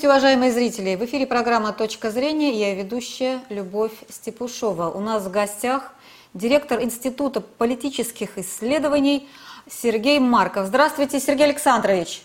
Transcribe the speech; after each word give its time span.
Уважаемые 0.00 0.52
зрители, 0.52 0.94
в 0.94 1.04
эфире 1.06 1.26
программа 1.26 1.72
«Точка 1.72 2.12
зрения». 2.12 2.52
Я 2.52 2.72
ведущая 2.76 3.40
Любовь 3.48 3.90
Степушова. 4.08 4.90
У 4.90 5.00
нас 5.00 5.24
в 5.24 5.30
гостях 5.32 5.90
директор 6.34 6.80
Института 6.80 7.40
политических 7.40 8.38
исследований 8.38 9.28
Сергей 9.68 10.20
Марков. 10.20 10.68
Здравствуйте, 10.68 11.18
Сергей 11.18 11.46
Александрович. 11.46 12.22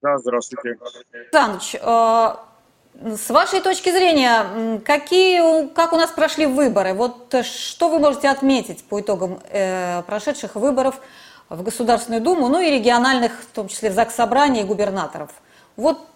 Да, 0.00 0.16
здравствуйте. 0.18 0.78
Александрович, 1.12 1.74
э, 1.74 3.16
с 3.16 3.30
вашей 3.30 3.62
точки 3.62 3.90
зрения, 3.90 4.78
какие, 4.84 5.66
как 5.74 5.92
у 5.92 5.96
нас 5.96 6.12
прошли 6.12 6.46
выборы? 6.46 6.94
Вот 6.94 7.34
что 7.42 7.88
вы 7.88 7.98
можете 7.98 8.28
отметить 8.28 8.84
по 8.84 9.00
итогам 9.00 9.40
э, 9.50 10.02
прошедших 10.02 10.54
выборов 10.54 11.00
в 11.48 11.64
Государственную 11.64 12.22
Думу, 12.22 12.46
ну 12.48 12.60
и 12.60 12.70
региональных, 12.70 13.32
в 13.42 13.46
том 13.46 13.66
числе 13.66 13.90
в 13.90 13.94
ЗАГС 13.94 14.14
Собрания 14.14 14.60
и 14.60 14.64
губернаторов? 14.64 15.30
Вот 15.74 15.98
Э, 15.98 16.09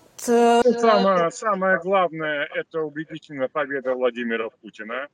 самое, 0.79 1.31
самое 1.31 1.79
главное– 1.81 2.49
это 2.55 2.81
убедительная 2.81 3.49
победа 3.49 3.95
Владимира 3.95 4.49
Путина, 4.49 5.09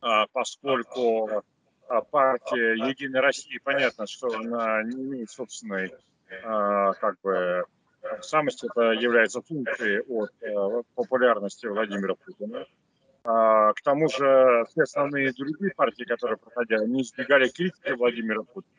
а, 0.00 0.26
поскольку 0.32 1.42
а, 1.88 2.00
партия 2.02 2.74
«Единая 2.74 3.22
Россия», 3.22 3.60
понятно, 3.62 4.06
что 4.06 4.28
она 4.34 4.82
не 4.82 5.02
имеет 5.02 5.30
собственной 5.30 5.92
а, 6.44 6.92
как 6.94 7.20
бы 7.22 7.64
самости, 8.22 8.66
это 8.66 8.92
является 8.92 9.42
функцией 9.42 10.00
от 10.00 10.30
э, 10.40 10.82
популярности 10.94 11.66
Владимира 11.66 12.14
Путина. 12.14 12.64
К 13.22 13.74
тому 13.84 14.08
же 14.08 14.64
все 14.70 14.82
основные 14.84 15.32
другие 15.32 15.72
партии, 15.74 16.04
которые 16.04 16.38
проходили, 16.38 16.86
не 16.86 17.02
избегали 17.02 17.48
критики 17.48 17.90
Владимира 17.90 18.42
Путина. 18.42 18.72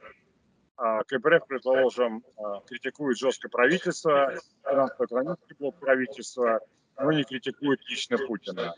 А, 0.83 1.03
КПРФ, 1.03 1.45
предположим, 1.45 2.23
а, 2.37 2.61
критикует 2.61 3.15
жестко 3.15 3.47
правительство, 3.49 4.33
финансово-экономический 4.67 5.53
блок 5.59 5.79
правительства, 5.79 6.59
но 6.99 7.11
не 7.11 7.23
критикует 7.23 7.79
лично 7.87 8.17
Путина. 8.17 8.73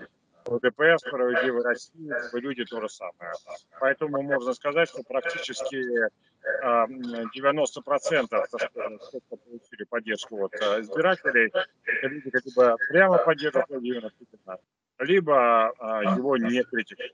ЛДПР, 0.46 0.98
Справедливая 1.00 1.64
Россия, 1.64 2.22
люди 2.34 2.66
то 2.66 2.82
же 2.82 2.90
самое. 2.90 3.32
Поэтому 3.80 4.22
можно 4.22 4.54
сказать, 4.54 4.90
что 4.90 5.02
практически 5.04 6.10
90% 6.44 8.28
кто 8.28 9.38
получили 9.38 9.86
поддержку 9.86 10.44
от 10.44 10.54
избирателей, 10.56 11.50
это 11.86 12.08
люди, 12.08 12.30
которые 12.32 12.76
прямо 12.90 13.18
поддерживают 13.20 13.70
Владимира 13.70 14.10
Путина, 14.10 14.58
либо 15.00 15.74
его 16.18 16.36
не 16.36 16.64
критикуют. 16.64 17.14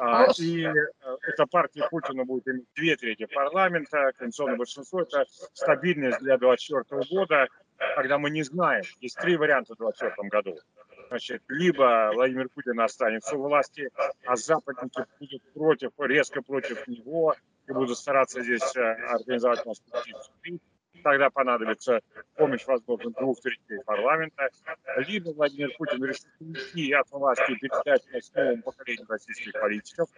А, 0.00 0.26
и 0.38 0.64
э, 0.64 0.72
эта 1.28 1.46
партия 1.46 1.86
Путина 1.90 2.24
будет 2.24 2.48
иметь 2.48 2.64
две 2.74 2.96
трети 2.96 3.26
парламента, 3.26 4.12
конституционное 4.16 4.56
большинство. 4.56 5.02
Это 5.02 5.26
стабильность 5.52 6.20
для 6.20 6.38
2024 6.38 7.02
года, 7.10 7.48
когда 7.96 8.18
мы 8.18 8.30
не 8.30 8.42
знаем. 8.42 8.82
Есть 9.00 9.18
три 9.18 9.36
варианта 9.36 9.74
в 9.74 9.78
2024 9.78 10.28
году. 10.30 10.58
Значит, 11.08 11.42
либо 11.48 12.12
Владимир 12.14 12.48
Путин 12.48 12.80
останется 12.80 13.36
у 13.36 13.42
власти, 13.42 13.90
а 14.24 14.36
западники 14.36 15.04
будут 15.18 15.42
против, 15.52 15.90
резко 15.98 16.40
против 16.40 16.86
него 16.88 17.34
и 17.68 17.72
будут 17.72 17.98
стараться 17.98 18.42
здесь 18.42 18.74
э, 18.76 18.80
организовать 18.80 19.62
конституцию 19.62 20.60
тогда 21.00 21.30
понадобится 21.30 22.00
помощь, 22.34 22.66
возможно, 22.66 23.10
двух 23.10 23.40
третей 23.40 23.82
парламента, 23.84 24.48
либо 24.98 25.30
Владимир 25.30 25.70
Путин 25.76 26.04
решит 26.04 26.26
уйти 26.40 26.92
от 26.92 27.10
власти 27.10 27.52
и 27.52 27.56
передать 27.56 28.02
власть 28.10 28.34
новому 28.34 28.62
поколению 28.62 29.06
российских 29.08 29.52
политиков, 29.52 30.08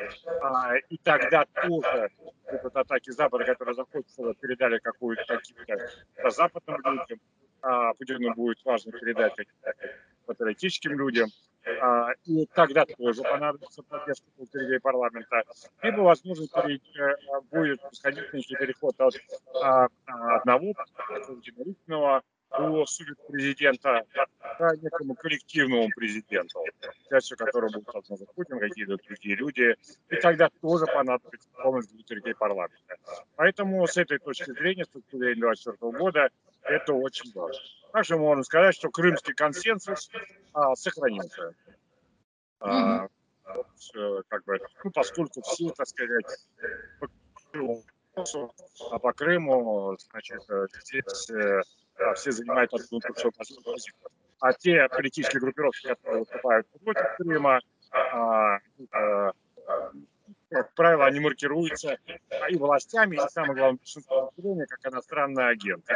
а, 0.43 0.77
и 0.77 0.97
тогда 0.99 1.45
тоже 1.47 2.11
опыт 2.45 2.77
атаки 2.77 3.11
Запада, 3.11 3.45
который 3.45 3.75
захочется, 3.75 4.35
передали 4.41 4.79
какую-то 4.79 5.25
каким-то 5.27 6.31
западным 6.31 6.77
людям, 6.85 7.21
а 7.63 7.95
Путину 7.95 8.35
будет 8.35 8.65
важно 8.65 8.93
передать 8.93 9.35
патриотическим 10.27 10.99
людям, 10.99 11.29
и 12.25 12.47
тогда 12.55 12.85
тоже 12.85 13.23
понадобится 13.23 13.83
поддержка 13.83 14.27
полтора 14.37 14.81
парламента, 14.81 15.43
либо, 15.83 16.01
возможно, 16.01 16.45
э, 16.45 17.17
будет 17.51 17.81
происходить 17.81 18.33
некий 18.33 18.57
переход 18.57 19.01
от 19.01 19.14
а, 19.63 19.89
одного 20.36 20.75
единоличного 21.19 22.23
до 22.59 22.85
президента 23.29 24.05
к 24.59 24.77
некому 24.83 25.14
коллективному 25.14 25.89
президенту, 25.95 26.64
частью 27.09 27.36
которого 27.39 27.70
будет, 27.70 27.95
возможно, 27.95 28.27
Путин, 28.35 28.59
какие-то 28.59 28.97
другие 28.97 29.36
люди, 29.36 29.75
и 30.11 30.17
тогда 30.17 30.51
тоже 30.61 30.86
понадобится 30.86 31.48
помощь 31.63 31.86
для 31.86 32.05
парламента. 32.35 32.97
Поэтому 33.36 33.86
с 33.86 33.97
этой 33.97 34.19
точки 34.19 34.51
зрения, 34.53 34.85
с 34.85 34.89
точки 34.89 35.17
зрения 35.17 35.41
2024 35.41 35.92
года, 35.98 36.29
это 36.63 36.92
очень 36.92 37.33
важно. 37.33 37.63
Также 37.92 38.17
можно 38.17 38.42
сказать, 38.42 38.75
что 38.75 38.91
крымский 38.91 39.35
консенсус 39.35 40.11
а, 40.55 40.75
сохранился. 40.75 41.55
А, 42.61 43.07
как 44.29 44.45
бы, 44.45 44.58
ну, 44.85 44.91
поскольку 44.91 45.42
все, 45.42 45.70
так 45.70 45.86
сказать, 45.86 46.47
по 47.01 47.08
Крыму, 47.51 47.83
а 48.91 48.98
по 48.98 49.13
Крыму, 49.13 49.97
значит, 50.11 50.42
здесь 50.85 51.30
э, 51.30 51.61
все 52.14 52.33
занимают 52.33 52.73
одну 52.73 53.01
позицию. 53.01 53.95
А 54.41 54.53
те 54.55 54.89
политические 54.89 55.41
группировки, 55.41 55.86
которые 55.86 56.20
выступают 56.20 56.67
против 56.83 57.17
Крыма, 57.19 57.61
а, 57.91 58.59
а, 58.92 59.33
как 60.52 60.74
правило, 60.74 61.07
они 61.07 61.20
маркируются 61.20 61.98
и 62.48 62.57
властями, 62.57 63.17
и, 63.17 63.30
самое 63.30 63.55
главное, 63.55 64.67
как 64.67 64.92
иностранные 64.92 65.48
агенты. 65.48 65.95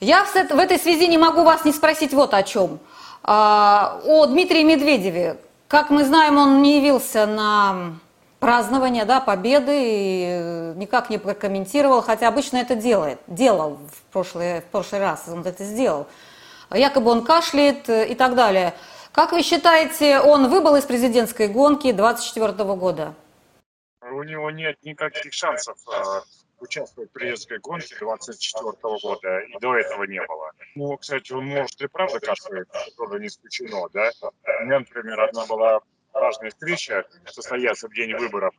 Я 0.00 0.24
в 0.24 0.58
этой 0.58 0.78
связи 0.78 1.06
не 1.08 1.18
могу 1.18 1.44
вас 1.44 1.64
не 1.64 1.72
спросить 1.72 2.12
вот 2.12 2.34
о 2.34 2.42
чем. 2.42 2.80
А, 3.22 4.00
о 4.04 4.26
Дмитрии 4.26 4.62
Медведеве. 4.62 5.36
Как 5.68 5.90
мы 5.90 6.04
знаем, 6.04 6.38
он 6.38 6.62
не 6.62 6.78
явился 6.78 7.26
на 7.26 7.94
празднование 8.40 9.04
да, 9.04 9.20
победы 9.20 9.72
и 9.72 10.72
никак 10.76 11.10
не 11.10 11.18
прокомментировал, 11.18 12.02
хотя 12.02 12.28
обычно 12.28 12.56
это 12.56 12.74
делает, 12.74 13.20
делал 13.28 13.78
в 13.90 14.12
прошлый, 14.12 14.60
в 14.60 14.64
прошлый 14.64 15.00
раз, 15.00 15.24
он 15.28 15.42
это 15.42 15.64
сделал. 15.64 16.08
Якобы 16.72 17.10
он 17.10 17.22
кашляет 17.22 17.88
и 17.88 18.14
так 18.14 18.34
далее. 18.34 18.74
Как 19.12 19.32
вы 19.32 19.42
считаете, 19.42 20.20
он 20.20 20.48
выбыл 20.48 20.76
из 20.76 20.84
президентской 20.84 21.46
гонки 21.46 21.92
2024 21.92 22.64
года? 22.74 23.14
У 24.12 24.22
него 24.22 24.50
нет 24.50 24.76
никаких 24.82 25.32
шансов 25.32 25.78
э, 25.88 26.20
участвовать 26.60 27.10
в 27.10 27.12
президентской 27.12 27.58
гонке 27.58 27.96
24 27.98 28.72
года, 29.02 29.40
и 29.40 29.58
до 29.60 29.76
этого 29.76 30.04
не 30.04 30.24
было. 30.26 30.52
Ну, 30.74 30.96
кстати, 30.96 31.32
он 31.32 31.46
может 31.46 31.80
и 31.80 31.88
правда 31.88 32.20
кашляет, 32.20 32.68
тоже 32.96 33.20
не 33.20 33.26
исключено, 33.26 33.88
да. 33.92 34.10
У 34.60 34.64
меня, 34.64 34.80
например, 34.80 35.20
одна 35.20 35.44
была 35.46 35.80
важная 36.12 36.50
встреча, 36.50 37.04
состоялась 37.26 37.82
в 37.82 37.92
день 37.94 38.14
выборов 38.14 38.54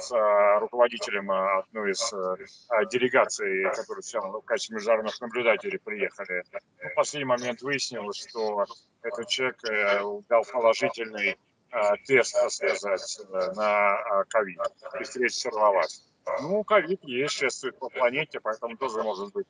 с 0.00 0.12
а, 0.12 0.60
руководителем 0.60 1.30
а, 1.30 1.60
одной 1.60 1.92
из 1.92 2.12
а, 2.12 2.84
делегаций, 2.86 3.64
которые 3.74 4.02
в 4.02 4.40
качестве 4.42 4.76
международных 4.76 5.20
наблюдателей 5.20 5.78
приехали. 5.78 6.44
В 6.78 6.94
последний 6.94 7.24
момент 7.24 7.62
выяснилось, 7.62 8.28
что 8.28 8.66
этот 9.02 9.28
человек 9.28 9.56
э, 9.64 10.00
дал 10.28 10.44
положительный 10.52 11.36
Э, 11.70 11.96
тест, 12.06 12.34
так 12.34 12.50
сказать, 12.50 13.20
э, 13.30 13.52
на 13.54 13.98
э, 13.98 14.24
ковид. 14.28 14.58
И 15.00 15.28
сорвалась. 15.28 16.02
Ну, 16.40 16.64
ковид 16.64 17.02
есть, 17.04 17.34
шествует 17.34 17.78
по 17.78 17.90
планете, 17.90 18.40
поэтому 18.40 18.76
тоже 18.76 19.02
может 19.02 19.32
быть 19.32 19.46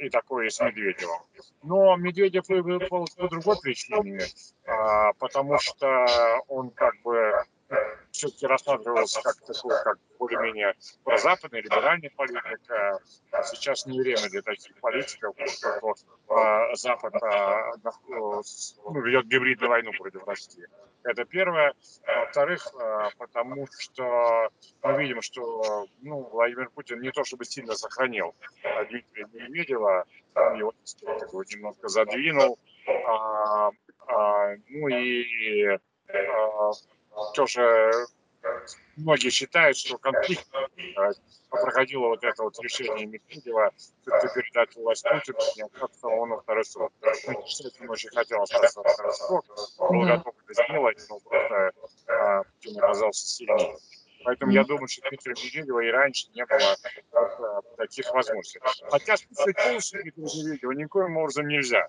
и 0.00 0.10
такое 0.10 0.50
с 0.50 0.58
Медведевым. 0.58 1.20
Но 1.62 1.96
Медведев 1.96 2.48
выбрал 2.48 2.80
по 2.88 3.28
другой 3.28 3.60
причине, 3.60 4.20
потому 5.20 5.56
что 5.60 6.42
он 6.48 6.70
как 6.70 7.00
бы 7.02 7.32
все-таки 8.10 8.44
рассматривался 8.48 9.22
как 9.22 9.36
такой, 9.36 9.84
как 9.84 9.98
более-менее 10.18 10.74
прозападный, 11.04 11.60
либеральный 11.60 12.10
политик. 12.10 12.60
А 13.30 13.42
сейчас 13.44 13.86
не 13.86 14.00
время 14.00 14.28
для 14.28 14.42
таких 14.42 14.74
политиков, 14.80 15.36
поскольку 15.36 15.94
Запад 16.74 17.14
ну, 18.08 18.42
ведет 19.00 19.26
гибридную 19.26 19.70
войну 19.70 19.92
против 19.96 20.26
России. 20.26 20.66
Это 21.04 21.24
первое. 21.24 21.74
Во-вторых, 22.06 22.66
потому 23.18 23.66
что 23.78 24.48
мы 24.82 25.02
видим, 25.02 25.22
что 25.22 25.86
ну, 26.02 26.22
Владимир 26.30 26.70
Путин 26.70 27.00
не 27.00 27.10
то 27.10 27.24
чтобы 27.24 27.44
сильно 27.44 27.74
сохранил 27.74 28.34
Дмитрия 28.90 29.26
Медведева, 29.32 30.04
он 30.34 30.54
его 30.58 30.72
немножко 31.44 31.88
задвинул. 31.88 32.58
А, 33.06 33.70
а, 34.06 34.54
ну 34.68 34.88
и 34.88 35.78
а, 36.08 36.72
тоже 37.34 37.92
многие 38.96 39.30
считают, 39.30 39.76
что 39.76 39.98
конфликт 39.98 40.46
э, 40.54 41.10
проходило 41.50 42.08
вот 42.08 42.24
это 42.24 42.42
вот 42.42 42.58
решение 42.60 43.06
Медведева 43.06 43.72
все-таки 43.76 44.34
передать 44.34 44.74
власть 44.76 45.04
Путину, 45.04 45.38
не 45.56 45.62
остаться 45.62 46.06
он 46.06 46.30
на 46.30 46.40
второй 46.40 46.64
срок. 46.64 46.92
Ну, 47.26 47.90
очень 47.90 48.10
хотел 48.10 48.42
остаться 48.42 48.82
на 48.82 48.88
второй 48.88 49.12
срок, 49.14 49.44
был 49.78 50.06
готов 50.06 50.34
сделать, 50.54 50.98
но 51.08 51.18
просто 51.20 51.72
а, 52.08 52.42
Путин 52.42 52.78
оказался 52.78 53.26
сильнее. 53.26 53.76
Поэтому 54.24 54.52
я 54.52 54.64
думаю, 54.64 54.88
что 54.88 55.08
Дмитрия 55.08 55.32
Медведева 55.32 55.80
и 55.80 55.90
раньше 55.90 56.28
не 56.34 56.44
было 56.44 56.76
а, 57.12 57.62
таких 57.76 58.10
возможностей. 58.12 58.60
Хотя 58.90 59.16
списать 59.16 59.56
полностью 59.56 60.02
Дмитрия 60.02 60.24
Медведева 60.24 60.72
никоим 60.72 61.16
образом 61.16 61.46
нельзя. 61.48 61.88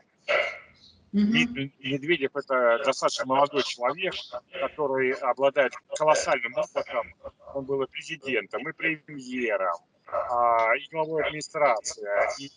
Медведев 1.11 2.35
это 2.35 2.81
достаточно 2.85 3.25
молодой 3.25 3.63
человек, 3.63 4.13
который 4.51 5.11
обладает 5.13 5.73
колоссальным 5.97 6.53
опытом. 6.55 7.15
Он 7.55 7.65
был 7.65 7.81
и 7.81 7.87
президентом, 7.87 8.67
и 8.69 8.73
премьером, 8.73 9.77
и 10.77 10.89
главой 10.91 11.23
администрации, 11.23 12.07
и 12.39 12.49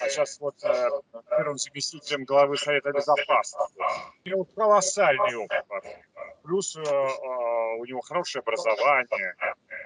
а 0.00 0.08
сейчас 0.08 0.40
вот 0.40 0.56
э, 0.64 0.88
первым 1.30 1.56
заместителем 1.56 2.24
главы 2.24 2.56
Совета 2.56 2.92
Безопасности. 2.92 3.80
У 4.24 4.28
него 4.28 4.44
колоссальный 4.44 5.36
опыт. 5.36 5.64
Плюс 6.42 6.76
э, 6.76 6.80
э, 6.82 7.76
у 7.78 7.84
него 7.84 8.00
хорошее 8.00 8.40
образование, 8.40 9.34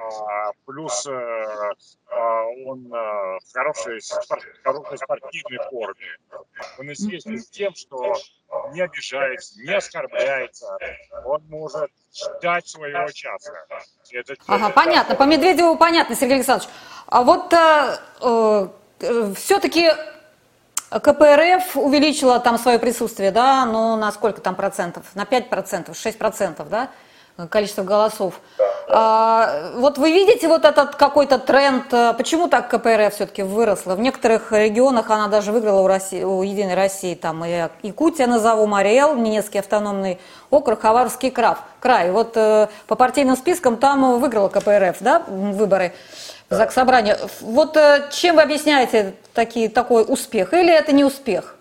а, 0.01 0.53
плюс 0.65 1.07
он 1.07 2.89
в 2.89 3.41
хорошей, 3.53 4.01
хорошей 4.63 4.99
спортивной 4.99 5.59
форме. 5.71 6.07
Он 6.79 6.93
известен 6.93 7.39
тем, 7.51 7.75
что 7.75 8.15
не 8.73 8.81
обижается, 8.81 9.61
не 9.61 9.75
оскорбляется, 9.75 10.67
он 11.25 11.43
может 11.49 11.91
ждать 12.15 12.67
своего 12.67 13.11
часа. 13.11 13.53
Это, 14.13 14.35
ага, 14.47 14.67
это 14.67 14.75
понятно. 14.75 15.15
По 15.15 15.25
Медведеву 15.25 15.77
понятно, 15.77 16.15
Сергей 16.15 16.37
Александрович. 16.37 16.71
А 17.07 17.23
вот 17.23 17.53
э, 17.53 18.69
Э, 19.01 19.33
все-таки 19.37 19.91
КПРФ 20.91 21.77
увеличила 21.77 22.41
там 22.41 22.59
свое 22.59 22.79
присутствие, 22.79 23.31
да, 23.31 23.67
ну 23.67 23.97
на 23.97 24.11
сколько 24.11 24.41
там 24.41 24.55
процентов? 24.55 25.05
На 25.15 25.25
5 25.25 25.51
процентов, 25.51 25.97
6 25.97 26.19
процентов, 26.19 26.69
да, 26.69 26.91
количество 27.47 27.83
голосов. 27.83 28.41
А, 28.91 29.73
вот 29.77 29.99
вы 29.99 30.13
видите 30.13 30.49
вот 30.49 30.65
этот 30.65 30.97
какой-то 30.97 31.39
тренд, 31.39 31.93
э, 31.93 32.15
почему 32.17 32.49
так 32.49 32.71
КПРФ 32.71 33.15
все-таки 33.15 33.43
выросла? 33.43 33.95
В 33.95 34.01
некоторых 34.01 34.51
регионах 34.51 35.11
она 35.11 35.29
даже 35.29 35.53
выиграла 35.53 35.83
у, 35.83 35.87
России, 35.87 36.23
у 36.23 36.43
Единой 36.43 36.75
России, 36.75 37.15
там 37.15 37.45
и 37.45 37.69
Якутия 37.83 38.27
назову, 38.27 38.67
Мариэл, 38.67 39.15
Ненецкий 39.15 39.61
автономный 39.61 40.19
округ, 40.49 40.81
Хаварский 40.81 41.31
край. 41.31 41.57
край. 41.81 42.11
Вот 42.11 42.33
э, 42.37 42.69
по 42.87 42.95
партийным 42.95 43.37
спискам 43.37 43.77
там 43.77 44.19
выиграла 44.19 44.49
КПРФ, 44.49 44.97
да, 45.01 45.23
выборы. 45.29 45.93
ЗАГС 46.49 46.75
Собрания. 46.75 47.19
Вот 47.43 47.77
э, 47.77 48.09
чем 48.11 48.37
вы 48.37 48.43
объясняете 48.43 49.15
такие, 49.35 49.69
такой 49.69 50.03
успех? 50.09 50.55
Или 50.55 50.73
это 50.73 50.93
не 50.93 51.05
успех? 51.05 51.58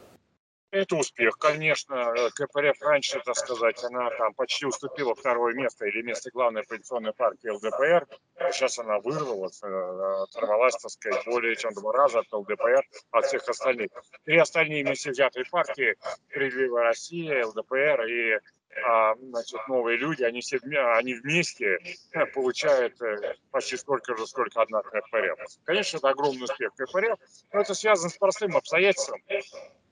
Это 0.72 0.98
успех, 0.98 1.38
конечно. 1.38 2.14
КПРФ 2.36 2.82
раньше, 2.82 3.22
так 3.24 3.38
сказать, 3.38 3.82
она 3.86 4.10
там 4.12 4.34
почти 4.34 4.66
уступила 4.66 5.16
второе 5.16 5.54
место 5.54 5.86
или 5.86 6.02
место 6.02 6.30
главной 6.32 6.62
оппозиционной 6.62 7.14
партии 7.14 7.48
ЛДПР. 7.48 8.06
Сейчас 8.52 8.78
она 8.78 9.00
вырвалась, 9.00 9.62
э, 9.64 9.68
оторвалась, 9.68 10.76
так 10.76 10.92
сказать, 10.92 11.26
более 11.26 11.56
чем 11.56 11.74
два 11.74 11.94
раза 11.94 12.20
от 12.20 12.34
ЛДПР, 12.34 12.84
от 13.12 13.26
всех 13.26 13.48
остальных. 13.48 13.90
Три 14.26 14.38
остальные 14.38 14.84
вместе 14.84 15.12
взятые 15.12 15.46
партии, 15.50 15.96
Справедливая 16.30 16.84
Россия, 16.84 17.46
ЛДПР 17.46 18.04
и 18.04 18.40
а, 18.86 19.16
значит, 19.16 19.60
новые 19.68 19.98
люди, 19.98 20.24
они 20.24 20.42
все 20.42 20.60
они 20.98 21.16
вместе 21.16 21.80
э, 22.12 22.26
получают 22.28 23.02
э, 23.02 23.36
почти 23.50 23.78
столько 23.78 24.16
же, 24.16 24.28
сколько 24.28 24.62
одна 24.62 24.82
КПРФ. 24.82 25.40
Конечно, 25.64 25.98
это 25.98 26.10
огромный 26.10 26.44
успех 26.44 26.74
КПРФ, 26.76 27.18
но 27.54 27.62
это 27.62 27.74
связано 27.74 28.10
с 28.10 28.18
простым 28.18 28.56
обстоятельством. 28.56 29.22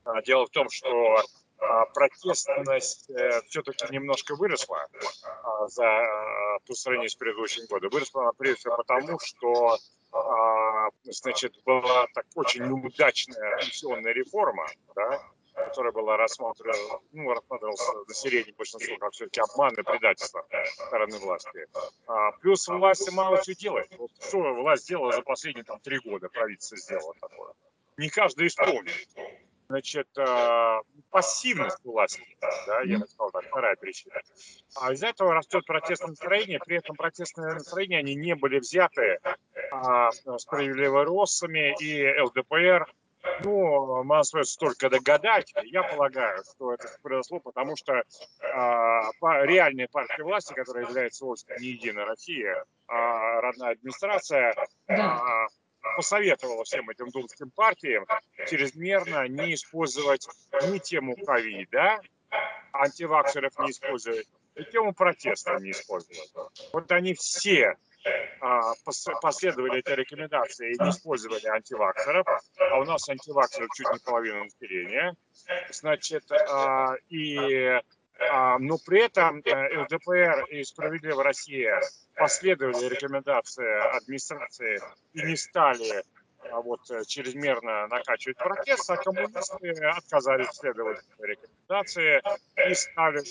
А, 0.06 0.22
дело 0.22 0.46
в 0.46 0.50
том, 0.50 0.70
что 0.70 1.20
а, 1.58 1.84
протестность 1.86 3.10
э, 3.10 3.42
все-таки 3.48 3.92
немножко 3.92 4.36
выросла 4.36 4.86
за, 5.68 6.06
по 6.66 6.74
сравнению 6.74 7.10
с 7.10 7.16
предыдущим 7.16 7.66
годом. 7.66 7.90
Выросла 7.90 8.22
она 8.22 8.32
прежде 8.32 8.60
всего 8.60 8.76
потому, 8.76 9.18
что 9.18 9.78
значит, 11.04 11.54
была 11.64 12.06
так 12.14 12.24
очень 12.34 12.64
неудачная 12.64 13.58
пенсионная 13.58 14.12
реформа, 14.12 14.66
да, 14.94 15.20
которая 15.56 15.92
была 15.92 16.16
рассмотрена, 16.16 17.00
ну, 17.12 17.32
рассматривалась 17.32 18.08
население 18.08 18.54
большинство 18.56 18.96
как 18.98 19.12
все-таки 19.12 19.40
обман 19.40 19.74
и 19.74 19.82
предательство 19.82 20.46
стороны 20.86 21.18
власти. 21.18 21.66
А, 22.06 22.32
плюс 22.32 22.68
власть 22.68 23.10
мало 23.12 23.42
что 23.42 23.54
делает. 23.54 23.88
Вот 23.98 24.10
что 24.20 24.38
власть 24.54 24.84
сделала 24.84 25.12
за 25.12 25.22
последние 25.22 25.64
там 25.64 25.80
три 25.80 25.98
года, 25.98 26.28
правительство 26.28 26.76
сделало 26.76 27.14
такое. 27.20 27.52
Не 27.96 28.08
каждый 28.10 28.48
исполнит. 28.48 28.92
Значит, 29.68 30.08
э, 30.16 30.80
пассивность 31.10 31.84
власти, 31.84 32.22
да, 32.66 32.82
я 32.82 32.98
бы 32.98 33.06
сказал 33.06 33.30
так, 33.32 33.44
вторая 33.46 33.76
причина. 33.76 34.20
А 34.76 34.92
из-за 34.92 35.08
этого 35.08 35.34
растет 35.34 35.64
протестное 35.66 36.10
настроение, 36.10 36.60
при 36.64 36.76
этом 36.76 36.94
протестные 36.94 37.54
настроения, 37.54 37.98
они 37.98 38.14
не 38.14 38.34
были 38.34 38.60
взяты 38.60 39.18
а, 39.72 40.10
справедливо 40.38 41.04
Россами 41.04 41.74
и 41.80 42.20
ЛДПР, 42.20 42.86
ну, 43.42 43.96
нам 43.96 44.12
остается 44.12 44.58
только 44.58 44.88
догадать. 44.88 45.52
Я 45.64 45.82
полагаю, 45.82 46.42
что 46.44 46.74
это 46.74 46.88
произошло, 47.02 47.40
потому 47.40 47.76
что 47.76 48.02
а, 48.42 49.10
реальная 49.44 49.88
партия 49.88 50.22
власти, 50.22 50.54
которая 50.54 50.84
является 50.84 51.24
вовсе 51.24 51.46
не 51.58 51.68
Единая 51.68 52.06
Россия, 52.06 52.64
а 52.88 53.40
родная 53.40 53.72
администрация, 53.72 54.54
а, 54.88 55.46
посоветовала 55.96 56.64
всем 56.64 56.88
этим 56.90 57.10
думским 57.10 57.50
партиям 57.50 58.06
чрезмерно 58.48 59.26
не 59.28 59.54
использовать 59.54 60.26
ни 60.68 60.78
тему 60.78 61.16
ковида, 61.16 62.00
антиваксеров 62.72 63.58
не 63.58 63.70
использовать, 63.70 64.26
и 64.54 64.64
тему 64.64 64.94
протеста 64.94 65.58
не 65.60 65.70
использовать. 65.70 66.32
Вот 66.72 66.90
они 66.92 67.14
все 67.14 67.76
а, 68.40 68.72
последовали 69.20 69.80
этой 69.80 69.96
рекомендации 69.96 70.72
и 70.72 70.82
не 70.82 70.90
использовали 70.90 71.46
антиваксеров, 71.46 72.26
а 72.58 72.78
у 72.78 72.84
нас 72.84 73.08
антиваксеров 73.08 73.68
чуть 73.74 73.90
не 73.92 73.98
половина 73.98 74.44
населения, 74.44 75.14
значит, 75.70 76.24
а, 76.30 76.94
и 77.08 77.80
а, 78.18 78.58
но 78.58 78.78
при 78.78 79.04
этом 79.04 79.42
э, 79.44 79.78
ЛДПР 79.82 80.46
и 80.50 80.64
«Справедливая 80.64 81.24
Россия» 81.24 81.80
последовали 82.14 82.86
рекомендации 82.88 83.96
администрации 83.96 84.80
и 85.12 85.22
не 85.22 85.36
стали 85.36 86.02
вот 86.52 86.80
э, 86.90 87.04
чрезмерно 87.06 87.86
накачивать 87.88 88.36
протест, 88.36 88.90
а 88.90 88.96
коммунисты 88.96 89.72
отказались 89.84 90.48
следовать 90.52 90.98
рекомендации 91.18 92.22
и 92.68 92.74
стали 92.74 93.22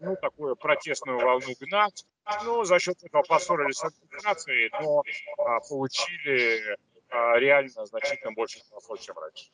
ну, 0.00 0.16
такую 0.16 0.56
протестную 0.56 1.18
волну 1.18 1.54
гнать. 1.60 2.04
Ну, 2.44 2.64
за 2.64 2.78
счет 2.78 2.96
этого 3.02 3.22
поссорились 3.22 3.76
с 3.76 3.84
администрацией, 3.84 4.70
но 4.80 5.02
а, 5.38 5.60
получили 5.60 6.76
а, 7.10 7.38
реально 7.38 7.86
значительно 7.86 8.32
больше 8.32 8.60
голосов, 8.70 9.00
чем 9.00 9.16
раньше. 9.18 9.46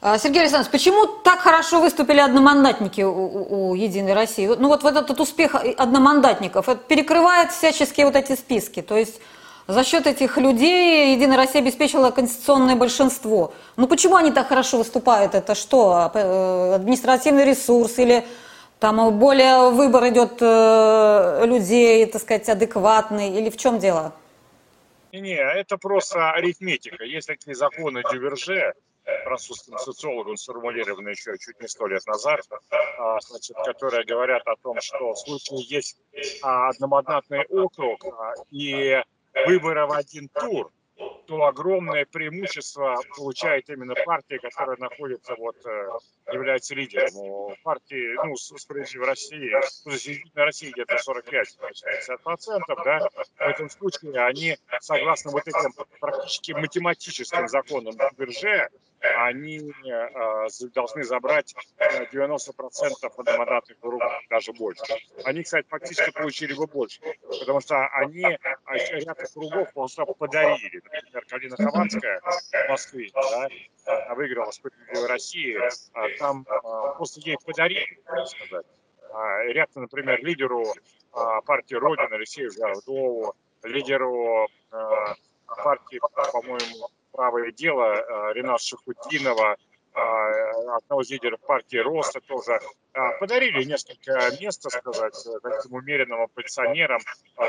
А, 0.00 0.18
Сергей 0.18 0.42
Александрович, 0.42 0.70
почему 0.70 1.06
так 1.06 1.40
хорошо 1.40 1.80
выступили 1.80 2.20
одномандатники 2.20 3.00
у, 3.02 3.12
у, 3.12 3.70
у 3.70 3.74
«Единой 3.74 4.14
России»? 4.14 4.46
Ну 4.46 4.68
вот, 4.68 4.82
вот 4.82 4.96
этот 4.96 5.18
успех 5.18 5.54
одномандатников 5.54 6.68
это 6.68 6.80
перекрывает 6.82 7.52
всяческие 7.52 8.06
вот 8.06 8.16
эти 8.16 8.34
списки. 8.36 8.82
То 8.82 8.96
есть 8.96 9.20
за 9.66 9.84
счет 9.84 10.06
этих 10.06 10.36
людей 10.36 11.14
Единая 11.14 11.36
Россия 11.36 11.62
обеспечила 11.62 12.10
конституционное 12.10 12.76
большинство. 12.76 13.52
Ну 13.76 13.86
почему 13.86 14.16
они 14.16 14.32
так 14.32 14.48
хорошо 14.48 14.78
выступают? 14.78 15.34
Это 15.34 15.54
что, 15.54 16.10
э, 16.14 16.74
административный 16.74 17.44
ресурс 17.44 17.98
или 17.98 18.24
там 18.78 19.18
более 19.18 19.70
выбор 19.70 20.08
идет 20.08 20.38
э, 20.40 21.44
людей, 21.46 22.06
так 22.06 22.22
сказать, 22.22 22.48
адекватный? 22.48 23.30
Или 23.38 23.50
в 23.50 23.56
чем 23.56 23.78
дело? 23.78 24.12
Не, 25.12 25.36
это 25.36 25.76
просто 25.76 26.30
арифметика. 26.30 27.04
Есть 27.04 27.26
такие 27.26 27.54
законы 27.54 28.02
Дюверже, 28.12 28.74
французским 29.24 29.78
социологом 29.78 30.36
сформулированы 30.36 31.10
еще 31.10 31.36
чуть 31.38 31.60
не 31.60 31.68
сто 31.68 31.86
лет 31.86 32.06
назад, 32.06 32.40
а, 32.98 33.18
значит, 33.20 33.56
которые 33.64 34.04
говорят 34.04 34.42
о 34.46 34.56
том, 34.56 34.80
что 34.80 35.12
в 35.14 35.18
случае 35.18 35.62
есть 35.62 35.98
а, 36.42 36.68
одномандатный 36.68 37.44
округ 37.46 38.04
а, 38.04 38.34
и 38.50 39.02
выбора 39.46 39.86
в 39.86 39.92
один 39.92 40.28
тур, 40.28 40.70
то 41.26 41.44
огромное 41.44 42.04
преимущество 42.06 43.00
получает 43.16 43.70
именно 43.70 43.94
партия, 44.04 44.38
которая 44.38 44.76
находится, 44.78 45.34
вот, 45.36 45.56
э, 45.64 45.88
является 46.32 46.74
лидером. 46.74 47.54
Партии, 47.62 48.16
ну, 48.24 48.34
справедливой 48.36 49.06
России, 49.06 49.52
ну, 49.84 49.92
Единой 49.92 50.44
России 50.44 50.72
где-то 50.72 50.98
45-50%, 50.98 52.84
да, 52.84 53.08
в 53.38 53.40
этом 53.40 53.70
случае 53.70 54.20
они, 54.24 54.58
согласно 54.80 55.30
вот 55.30 55.46
этим 55.46 55.72
практически 56.00 56.52
математическим 56.52 57.48
законам 57.48 57.94
Бирже, 58.18 58.68
они 59.00 59.72
э, 59.88 60.48
должны 60.74 61.04
забрать 61.04 61.54
90% 62.12 62.12
э, 62.12 63.06
одномандатных 63.16 63.78
округов, 63.78 64.12
даже 64.28 64.52
больше. 64.52 64.82
Они, 65.24 65.42
кстати, 65.42 65.66
фактически 65.68 66.10
получили 66.10 66.52
бы 66.52 66.66
больше, 66.66 67.00
потому 67.40 67.60
что 67.60 67.86
они 67.88 68.24
а, 68.24 68.74
ряд 68.74 69.18
округов 69.18 69.72
просто 69.72 70.04
подарили. 70.04 70.82
Например, 70.84 71.24
Калина 71.28 71.56
Хованская 71.56 72.20
в 72.20 72.68
Москве, 72.68 73.10
да, 73.14 73.48
она 73.86 74.14
выиграла 74.14 74.50
«Справедливой 74.50 75.08
России», 75.08 75.58
а 75.94 76.18
там 76.18 76.46
а, 76.48 76.94
просто 76.94 77.20
ей 77.20 77.38
подарили, 77.44 78.02
так 78.04 78.28
сказать. 78.28 78.66
А, 79.12 79.44
ряд, 79.44 79.70
например, 79.74 80.22
лидеру 80.22 80.64
а, 81.12 81.40
партии 81.40 81.74
Родина 81.74 82.16
Алексею 82.16 82.50
Жардову, 82.50 83.34
лидеру 83.62 84.48
а, 84.70 85.14
партии, 85.46 86.00
по-моему, 86.32 86.88
правое 87.20 87.52
дело 87.52 87.84
э, 87.84 88.32
Рената 88.32 88.64
Шахутдинова, 88.64 89.54
э, 89.54 90.00
одного 90.74 91.02
из 91.02 91.10
лидеров 91.10 91.38
партии 91.40 91.76
Роста 91.76 92.22
тоже, 92.22 92.58
а, 92.94 93.10
подарили 93.18 93.62
несколько 93.64 94.12
мест, 94.40 94.62
сказать, 94.70 95.28
таким 95.42 95.74
умеренным 95.74 96.22
оппозиционерам 96.22 97.00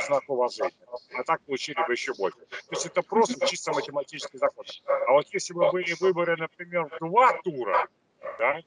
знак 0.05 0.23
уважения. 0.27 0.73
А 1.17 1.23
так 1.23 1.41
получили 1.45 1.77
бы 1.87 1.93
еще 1.93 2.13
больше. 2.15 2.39
То 2.39 2.71
есть 2.71 2.85
это 2.85 3.01
просто 3.01 3.47
чисто 3.47 3.71
математический 3.71 4.39
закон. 4.39 4.65
А 4.85 5.13
вот 5.13 5.27
если 5.31 5.53
бы 5.53 5.71
были 5.71 5.95
выборы, 6.01 6.35
например, 6.35 6.89
два 6.99 7.39
тура, 7.41 7.87
да, 8.39 8.59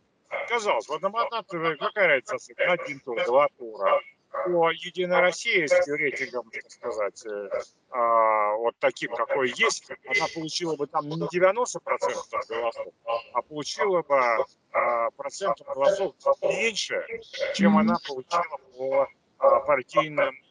казалось, 0.49 0.89
в 0.89 0.93
одном 0.95 1.17
одна, 1.17 1.43
какая 1.43 2.09
разница, 2.09 2.55
один 2.57 3.01
тур, 3.01 3.23
два 3.27 3.49
тура, 3.59 4.01
по 4.45 4.71
Единой 4.71 5.21
России 5.21 5.67
с 5.67 5.89
рейтингом, 5.89 6.51
так 6.51 6.71
сказать, 6.71 7.25
э, 7.27 7.49
а, 7.91 8.55
вот 8.57 8.75
таким, 8.79 9.15
какой 9.15 9.53
есть, 9.57 9.91
она 10.07 10.27
получила 10.35 10.77
бы 10.77 10.87
там 10.87 11.09
не 11.09 11.17
90% 11.17 11.81
голосов, 12.49 12.93
а 13.33 13.43
получила 13.43 14.03
бы 14.03 14.45
а, 14.73 15.11
процентов 15.11 15.67
голосов 15.75 16.15
меньше, 16.43 17.05
чем 17.55 17.79
она 17.79 17.97
получила 18.07 18.59
по 18.77 19.09
а, 19.39 19.61
партийным 19.61 20.29
а, 20.29 20.44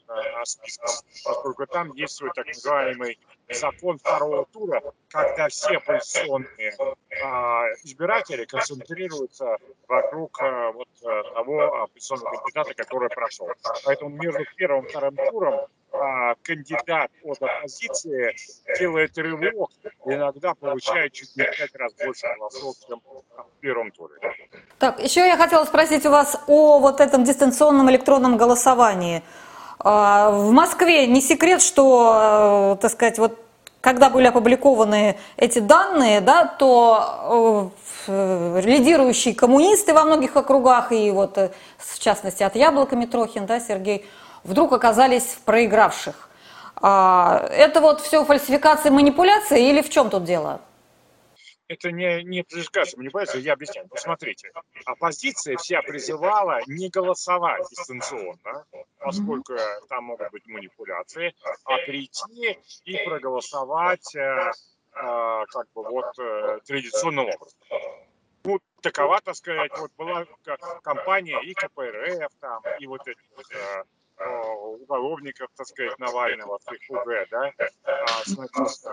поскольку 1.24 1.65
там 1.67 1.93
действует 1.93 2.33
так 2.33 2.48
называемый 2.48 3.19
закон 3.50 3.98
второго 3.98 4.45
тура, 4.51 4.81
когда 5.10 5.48
все 5.50 5.77
оппозиционные 5.77 6.75
а, 7.24 7.65
избиратели 7.83 8.45
концентрируются 8.45 9.57
вокруг 9.88 10.41
а, 10.41 10.72
вот, 10.72 10.88
а, 11.05 11.24
того 11.33 11.83
оппозиционного 11.83 12.38
кандидата, 12.38 12.74
который 12.74 13.10
прошел. 13.10 13.48
Поэтому 13.86 14.10
между 14.10 14.43
первым 14.55 14.86
и 14.86 14.89
вторым 14.89 15.15
туром 15.15 15.67
а, 15.91 16.36
кандидат 16.41 17.12
от 17.24 17.41
оппозиции 17.41 18.36
делает 18.79 19.17
рывок, 19.17 19.72
иногда 20.05 20.53
получает 20.55 21.13
чуть 21.13 21.36
не 21.36 21.43
в 21.43 21.57
пять 21.57 21.75
раз 21.75 21.93
больше 21.93 22.27
голосов, 22.36 22.75
чем 22.88 23.01
в 23.01 23.60
первом 23.60 23.91
туре. 23.91 24.15
Так, 24.79 25.00
еще 25.00 25.22
я 25.22 25.38
хотела 25.38 25.65
спросить 25.65 26.05
у 26.05 26.10
вас 26.10 26.41
о 26.48 26.79
вот 26.79 27.00
этом 27.00 27.24
дистанционном 27.24 27.89
электронном 27.91 28.38
голосовании. 28.38 29.22
А, 29.84 30.32
в 30.32 30.52
Москве 30.52 31.08
не 31.08 31.22
секрет, 31.22 31.62
что, 31.62 32.75
э, 32.75 32.82
так 32.82 32.92
сказать, 32.92 33.20
вот 33.20 33.40
когда 33.82 34.10
были 34.10 34.28
опубликованы 34.28 35.18
эти 35.36 35.60
данные, 35.60 36.22
да, 36.22 36.46
то 36.46 37.74
э, 38.08 38.62
лидирующие 38.63 39.36
коммунисты 39.36 39.94
во 39.94 40.06
многих 40.06 40.38
округах, 40.38 40.94
и 40.94 41.12
вот 41.12 41.38
э, 41.38 41.52
в 41.78 42.00
частности 42.00 42.44
от 42.44 42.56
Яблока 42.56 42.96
Митрохин, 42.96 43.46
да, 43.46 43.60
Сергей, 43.60 44.06
вдруг 44.46 44.72
оказались 44.72 45.24
в 45.24 45.42
проигравших. 45.42 46.30
А, 46.78 47.46
это 47.52 47.82
вот 47.82 48.00
все 48.00 48.24
фальсификация, 48.24 48.90
манипуляции 48.90 49.70
или 49.70 49.82
в 49.82 49.90
чем 49.90 50.10
тут 50.10 50.24
дело? 50.24 50.62
Это 51.74 51.92
не, 51.92 52.24
не 52.24 52.44
фальсификация, 52.44 52.98
манипуляция, 52.98 53.42
я 53.42 53.53
объясняю. 53.53 53.88
Посмотрите, 53.88 54.51
оппозиция 54.86 55.58
вся 55.58 55.82
призывала 55.82 56.62
не 56.68 56.89
голосовать 56.89 57.63
дистанционно, 57.70 58.65
поскольку 59.00 59.56
там 59.89 60.06
могут 60.06 60.32
быть 60.32 60.46
манипуляции, 60.48 61.34
а 61.65 61.77
прийти 61.86 62.60
и 62.86 62.98
проголосовать 63.06 64.15
э, 64.15 64.20
э, 64.20 64.51
как 64.94 65.68
бы 65.74 65.84
вот 65.84 66.18
э, 66.20 66.60
традиционным 66.65 67.25
образом. 67.25 67.60
Ну, 68.46 68.60
такова, 68.82 69.22
так 69.22 69.36
сказать, 69.36 69.72
вот 69.77 69.92
была 69.98 70.25
компания 70.84 71.39
и 71.44 71.53
КПРФ 71.53 72.32
там, 72.39 72.62
и 72.80 72.88
вот 72.88 73.08
эти 73.08 73.20
вот, 73.36 73.46
э, 73.51 73.84
уголовников, 74.84 75.50
так 75.56 75.68
сказать, 75.68 75.98
Навального, 76.00 76.60
ФУГ, 76.88 77.08
да, 77.32 77.51
а, 77.84 78.24
значит, 78.25 78.86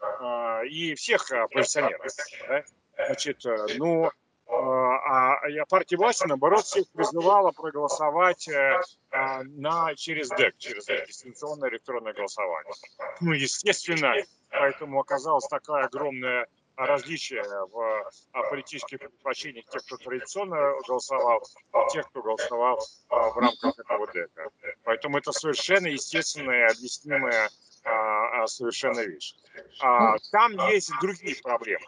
а, 0.00 0.62
и 0.64 0.94
всех 0.94 1.30
оппозиционеров, 1.30 2.06
да, 2.48 2.64
значит, 3.06 3.42
ну, 3.76 4.10
а, 4.48 5.34
а 5.34 5.66
партия 5.68 5.96
власти, 5.96 6.26
наоборот, 6.26 6.64
всех 6.64 6.88
призывала 6.92 7.50
проголосовать 7.50 8.48
э, 8.48 8.80
на, 9.10 9.94
через 9.96 10.28
ДЭК, 10.28 10.56
через 10.56 10.86
дистанционное 11.08 11.68
электронное 11.70 12.12
голосование. 12.12 12.72
Ну, 13.20 13.32
естественно, 13.32 14.14
поэтому 14.50 15.00
оказалась 15.00 15.48
такая 15.48 15.86
огромная 15.86 16.46
различия 16.76 17.44
в 17.70 18.10
политических 18.50 18.98
предпочтениях 18.98 19.66
тех, 19.66 19.82
кто 19.84 19.96
традиционно 19.96 20.74
голосовал, 20.86 21.42
и 21.42 21.92
тех, 21.92 22.08
кто 22.10 22.22
голосовал 22.22 22.78
в 23.08 23.36
рамках 23.38 23.78
этого 23.78 24.06
ДЭКа. 24.12 24.50
Поэтому 24.84 25.18
это 25.18 25.32
совершенно 25.32 25.86
естественная, 25.86 26.68
объяснимая 26.68 27.48
а, 27.86 28.42
а, 28.42 28.46
совершенно 28.48 29.00
вещь. 29.00 29.34
А, 29.80 30.16
там 30.32 30.52
есть 30.70 30.90
другие 31.00 31.36
проблемы. 31.42 31.86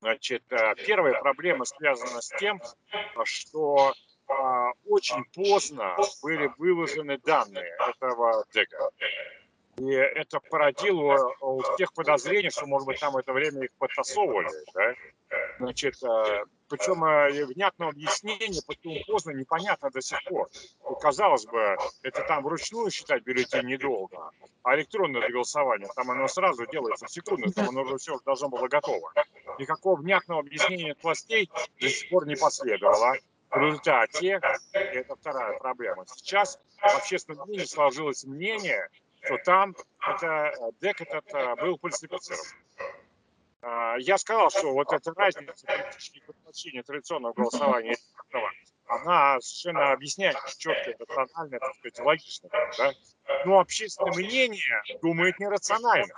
Значит, 0.00 0.44
первая 0.86 1.20
проблема 1.20 1.64
связана 1.64 2.20
с 2.20 2.28
тем, 2.38 2.60
что 3.24 3.92
очень 4.84 5.24
поздно 5.34 5.96
были 6.22 6.52
выложены 6.58 7.18
данные 7.18 7.76
этого 7.88 8.44
ДЭКа. 8.52 8.90
И 9.78 9.92
это 9.92 10.40
породило 10.40 11.32
у 11.40 11.60
всех 11.60 11.92
подозрений, 11.92 12.50
что, 12.50 12.66
может 12.66 12.86
быть, 12.86 12.98
там 12.98 13.16
это 13.16 13.32
время 13.32 13.64
их 13.64 13.70
подтасовывали. 13.78 14.50
Да? 14.74 14.94
Значит, 15.58 16.02
э, 16.02 16.44
причем 16.68 17.04
э, 17.04 17.44
внятного 17.44 17.92
объяснения, 17.92 18.60
почему 18.66 18.96
поздно, 19.06 19.30
непонятно 19.30 19.90
до 19.90 20.00
сих 20.00 20.22
пор. 20.24 20.48
И, 20.90 21.00
казалось 21.00 21.46
бы, 21.46 21.76
это 22.02 22.22
там 22.22 22.42
вручную 22.42 22.90
считать 22.90 23.22
бюллетень 23.22 23.66
недолго, 23.66 24.30
а 24.62 24.76
электронное 24.76 25.28
голосование, 25.28 25.88
там 25.94 26.10
оно 26.10 26.28
сразу 26.28 26.66
делается 26.66 27.06
в 27.06 27.10
секунду, 27.10 27.50
там 27.52 27.68
оно 27.68 27.82
уже 27.82 27.98
все 27.98 28.18
должно 28.24 28.48
было 28.48 28.68
готово. 28.68 29.12
Никакого 29.58 29.96
внятного 29.96 30.40
объяснения 30.40 30.92
от 30.92 31.02
властей 31.02 31.50
до 31.80 31.88
сих 31.88 32.08
пор 32.10 32.26
не 32.26 32.36
последовало. 32.36 33.14
В 33.50 33.56
результате, 33.56 34.40
это 34.72 35.16
вторая 35.16 35.58
проблема, 35.58 36.04
сейчас 36.06 36.60
в 36.76 36.96
общественном 36.96 37.48
мнении 37.48 37.64
сложилось 37.64 38.24
мнение, 38.24 38.88
что 39.28 39.38
там 39.44 39.76
это, 40.06 40.52
ДЭК 40.80 41.02
этот 41.02 41.34
э, 41.34 41.54
был 41.56 41.78
фальсифицирован. 41.78 42.46
Я 43.98 44.16
сказал, 44.18 44.50
что 44.50 44.72
вот 44.72 44.92
эта 44.92 45.12
разница 45.12 45.66
политических 45.66 46.24
предпочтений 46.24 46.82
традиционного 46.82 47.32
голосования 47.34 47.96
она 48.88 49.38
совершенно 49.40 49.92
объясняет 49.92 50.36
четко, 50.56 50.94
рационально, 50.98 51.58
так 51.58 51.74
сказать, 51.76 51.98
логично. 52.00 52.48
Да? 52.78 52.92
Но 53.44 53.60
общественное 53.60 54.14
мнение 54.14 54.82
думает 55.02 55.38
нерационально. 55.38 56.14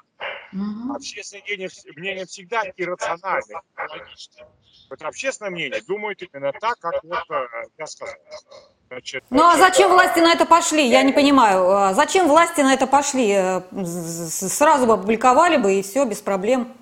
Угу. 0.52 0.95
Общественное 0.95 1.43
мнение, 1.43 1.69
мнение 1.97 2.26
всегда 2.26 2.62
иррационально, 2.76 3.62
логично. 3.76 4.49
Вот 4.88 5.02
общественное 5.02 5.50
мнение 5.50 5.81
думает 5.83 6.23
именно 6.23 6.52
так, 6.52 6.79
как 6.79 7.02
вот 7.02 7.31
э, 7.31 7.47
я 7.79 7.87
сказал. 7.87 8.14
Значит, 8.90 9.23
ну 9.30 9.49
а 9.49 9.56
зачем 9.56 9.92
власти 9.92 10.18
на 10.18 10.32
это 10.32 10.44
пошли? 10.44 10.88
Я 10.88 11.04
не 11.04 11.12
понимаю. 11.12 11.70
А 11.70 11.94
зачем 11.94 12.26
власти 12.26 12.61
на 12.61 12.75
это 12.75 12.88
пошли? 12.88 13.30
Э, 13.30 13.62
сразу 13.85 14.85
бы 14.85 14.94
опубликовали 14.94 15.59
бы 15.59 15.75
и 15.75 15.82
все, 15.82 16.04
без 16.04 16.20
проблем. 16.20 16.75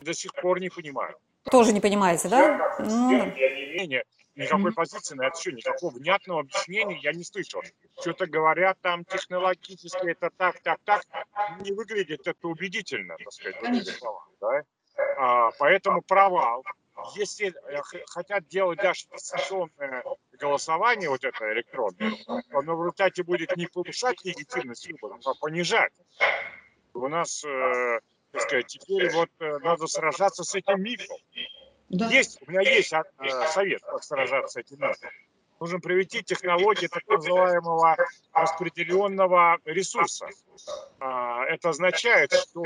До 0.00 0.14
сих 0.14 0.32
пор 0.32 0.60
не 0.60 0.68
понимаю. 0.68 1.16
Тоже 1.50 1.72
не 1.72 1.80
понимаете, 1.80 2.28
да? 2.28 2.76
Ну... 2.78 3.10
Я 3.10 3.26
не 3.26 3.66
менее 3.74 4.04
никакой 4.36 4.72
позиции 4.72 5.16
на 5.16 5.26
это 5.26 5.36
все, 5.36 5.50
никакого 5.50 5.90
внятного 5.90 6.40
объяснения 6.40 7.00
я 7.02 7.12
не 7.12 7.24
слышал. 7.24 7.62
Что-то 8.00 8.26
говорят 8.26 8.78
там 8.80 9.04
технологически, 9.04 10.10
это 10.10 10.30
так, 10.36 10.60
так, 10.60 10.78
так. 10.84 11.02
Не 11.60 11.72
выглядит 11.72 12.28
это 12.28 12.46
убедительно, 12.46 13.16
так 13.18 13.32
сказать, 13.32 14.00
да? 14.40 14.62
а, 15.18 15.50
поэтому 15.58 16.00
провал. 16.02 16.64
Если 17.14 17.48
э, 17.48 17.80
хотят 18.06 18.46
делать 18.48 18.78
даже 18.78 19.06
дистанционное 19.12 20.02
голосование, 20.32 21.08
вот 21.08 21.24
это 21.24 21.52
электронное, 21.52 22.12
то 22.26 22.58
оно 22.58 22.76
в 22.76 22.80
результате 22.80 23.22
будет 23.22 23.56
не 23.56 23.66
повышать 23.66 24.24
легитимность 24.24 24.88
выборов, 24.88 25.20
а 25.24 25.34
понижать. 25.34 25.92
У 26.94 27.08
нас, 27.08 27.44
э, 27.44 28.00
так 28.32 28.42
сказать, 28.42 28.66
теперь 28.66 29.10
вот 29.12 29.30
э, 29.40 29.58
надо 29.58 29.86
сражаться 29.86 30.44
с 30.44 30.54
этим 30.54 30.82
мифом. 30.82 31.16
Да. 31.88 32.08
Есть, 32.08 32.38
у 32.46 32.50
меня 32.50 32.62
есть 32.62 32.92
э, 32.92 33.02
совет, 33.52 33.82
как 33.82 34.02
сражаться 34.02 34.54
с 34.54 34.56
этим 34.56 34.80
мифом. 34.80 35.10
Нужно 35.60 35.80
привести 35.80 36.22
технологии 36.22 36.86
так 36.86 37.06
называемого 37.08 37.96
распределенного 38.32 39.58
ресурса. 39.64 40.28
А, 41.00 41.44
это 41.46 41.70
означает, 41.70 42.32
что 42.32 42.62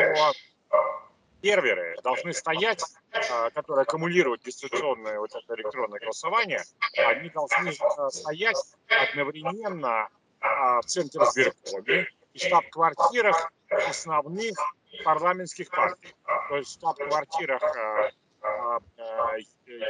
серверы 1.43 1.97
должны 2.03 2.33
стоять, 2.33 2.83
а, 3.31 3.51
которые 3.51 3.83
аккумулируют 3.83 4.43
дистанционное 4.43 5.19
вот 5.19 5.31
это 5.35 5.55
электронное 5.55 6.01
голосование, 6.01 6.63
они 6.97 7.29
должны 7.31 7.73
а, 7.81 8.11
стоять 8.11 8.57
одновременно 8.89 10.09
а, 10.41 10.81
в 10.81 10.87
центре 10.87 11.21
избиркоме 11.21 12.09
и 12.33 12.39
штаб-квартирах 12.39 13.53
основных 13.69 14.57
парламентских 15.05 15.69
партий. 15.71 16.15
То 16.49 16.57
есть 16.57 16.71
в 16.71 16.73
штаб-квартирах 16.75 17.63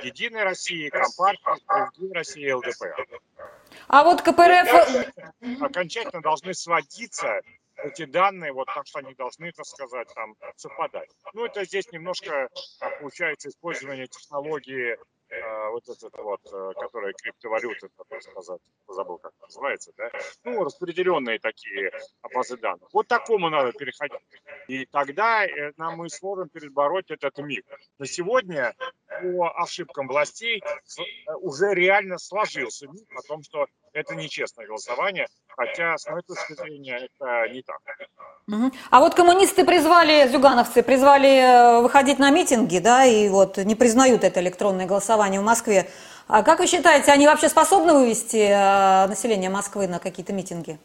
Единой 0.02 0.44
России, 0.44 0.88
Компартии, 0.88 1.60
Справедливой 1.62 2.14
России 2.14 2.48
и 2.48 2.52
ЛДПР. 2.52 3.20
А 3.88 4.04
вот 4.04 4.22
КПРФ... 4.22 5.06
Окончательно 5.60 6.22
должны 6.22 6.54
сводиться 6.54 7.40
эти 7.84 8.04
данные, 8.04 8.52
вот 8.52 8.68
так 8.74 8.86
что 8.86 9.00
они 9.00 9.14
должны, 9.14 9.52
так 9.52 9.66
сказать, 9.66 10.08
там 10.14 10.34
совпадать. 10.56 11.10
Ну, 11.34 11.44
это 11.44 11.64
здесь 11.64 11.90
немножко 11.92 12.48
а, 12.80 12.90
получается 13.00 13.48
использование 13.48 14.06
технологии 14.06 14.96
а, 15.30 15.70
вот 15.70 15.88
этот 15.88 16.14
вот, 16.18 16.40
э, 16.52 16.72
который 16.78 17.14
криптовалюты, 17.14 17.88
так 18.08 18.22
сказать, 18.22 18.60
забыл, 18.86 19.18
как 19.18 19.32
называется, 19.40 19.92
да, 19.96 20.10
ну, 20.44 20.62
распределенные 20.62 21.38
такие 21.38 21.90
базы 22.34 22.56
данных. 22.58 22.88
Вот 22.92 23.08
такому 23.08 23.48
надо 23.48 23.72
переходить. 23.72 24.20
И 24.68 24.84
тогда 24.86 25.46
э, 25.46 25.72
нам 25.76 25.96
мы 25.96 26.10
сможем 26.10 26.48
перебороть 26.50 27.10
этот 27.10 27.38
миф. 27.38 27.64
На 27.98 28.06
сегодня 28.06 28.74
по 29.22 29.50
ошибкам 29.56 30.06
властей 30.06 30.62
э, 30.62 31.32
уже 31.36 31.72
реально 31.72 32.18
сложился 32.18 32.86
миф 32.88 33.08
о 33.16 33.22
том, 33.22 33.42
что 33.42 33.66
это 33.92 34.14
нечестное 34.14 34.66
голосование, 34.66 35.26
хотя 35.66 35.98
с 35.98 36.06
моей 36.08 36.22
точки 36.22 36.54
зрения 36.54 37.08
это 37.08 37.48
не 37.52 37.62
так. 37.62 37.78
А 38.90 39.00
вот 39.00 39.14
коммунисты 39.14 39.64
призвали, 39.64 40.28
зюгановцы 40.28 40.82
призвали 40.82 41.78
э, 41.78 41.80
выходить 41.80 42.18
на 42.18 42.30
митинги, 42.30 42.78
да, 42.78 43.04
и 43.04 43.28
вот 43.28 43.56
не 43.58 43.74
признают 43.74 44.24
это 44.24 44.40
электронное 44.40 44.86
голосование 44.86 45.40
в 45.40 45.44
Москве. 45.44 45.88
А 46.28 46.42
как 46.42 46.58
вы 46.58 46.66
считаете, 46.66 47.12
они 47.12 47.26
вообще 47.26 47.48
способны 47.48 47.92
вывести 47.92 48.48
э, 48.48 49.06
население 49.06 49.50
Москвы 49.50 49.86
на 49.86 49.98
какие-то 49.98 50.32
митинги? 50.32 50.78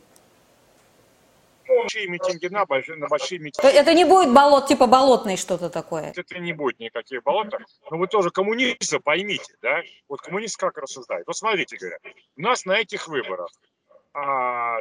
большие 1.67 2.07
митинги 2.07 2.47
на, 2.47 2.65
большие, 2.65 2.97
на 2.97 3.07
большие 3.07 3.39
митинги. 3.39 3.67
Это 3.67 3.93
не 3.93 4.05
будет 4.05 4.33
болот, 4.33 4.67
типа 4.67 4.87
болотный 4.87 5.37
что-то 5.37 5.69
такое? 5.69 6.13
Это 6.15 6.39
не 6.39 6.53
будет 6.53 6.79
никаких 6.79 7.23
болот. 7.23 7.53
Но 7.91 7.97
вы 7.97 8.07
тоже 8.07 8.29
коммунисты 8.29 8.99
поймите, 8.99 9.53
да? 9.61 9.81
Вот 10.07 10.21
коммунисты 10.21 10.59
как 10.59 10.77
рассуждают. 10.77 11.27
Вот 11.27 11.35
смотрите, 11.35 11.77
говорят, 11.77 12.01
у 12.37 12.41
нас 12.41 12.65
на 12.65 12.79
этих 12.79 13.07
выборах 13.07 13.49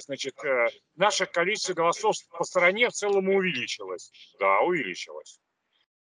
значит, 0.01 0.43
э, 0.45 0.69
наше 0.95 1.27
количество 1.27 1.75
голосов 1.75 2.17
по 2.31 2.45
стране 2.45 2.89
в 2.89 2.93
целом 2.93 3.29
увеличилось. 3.29 4.11
Да, 4.41 4.61
увеличилось. 4.61 5.41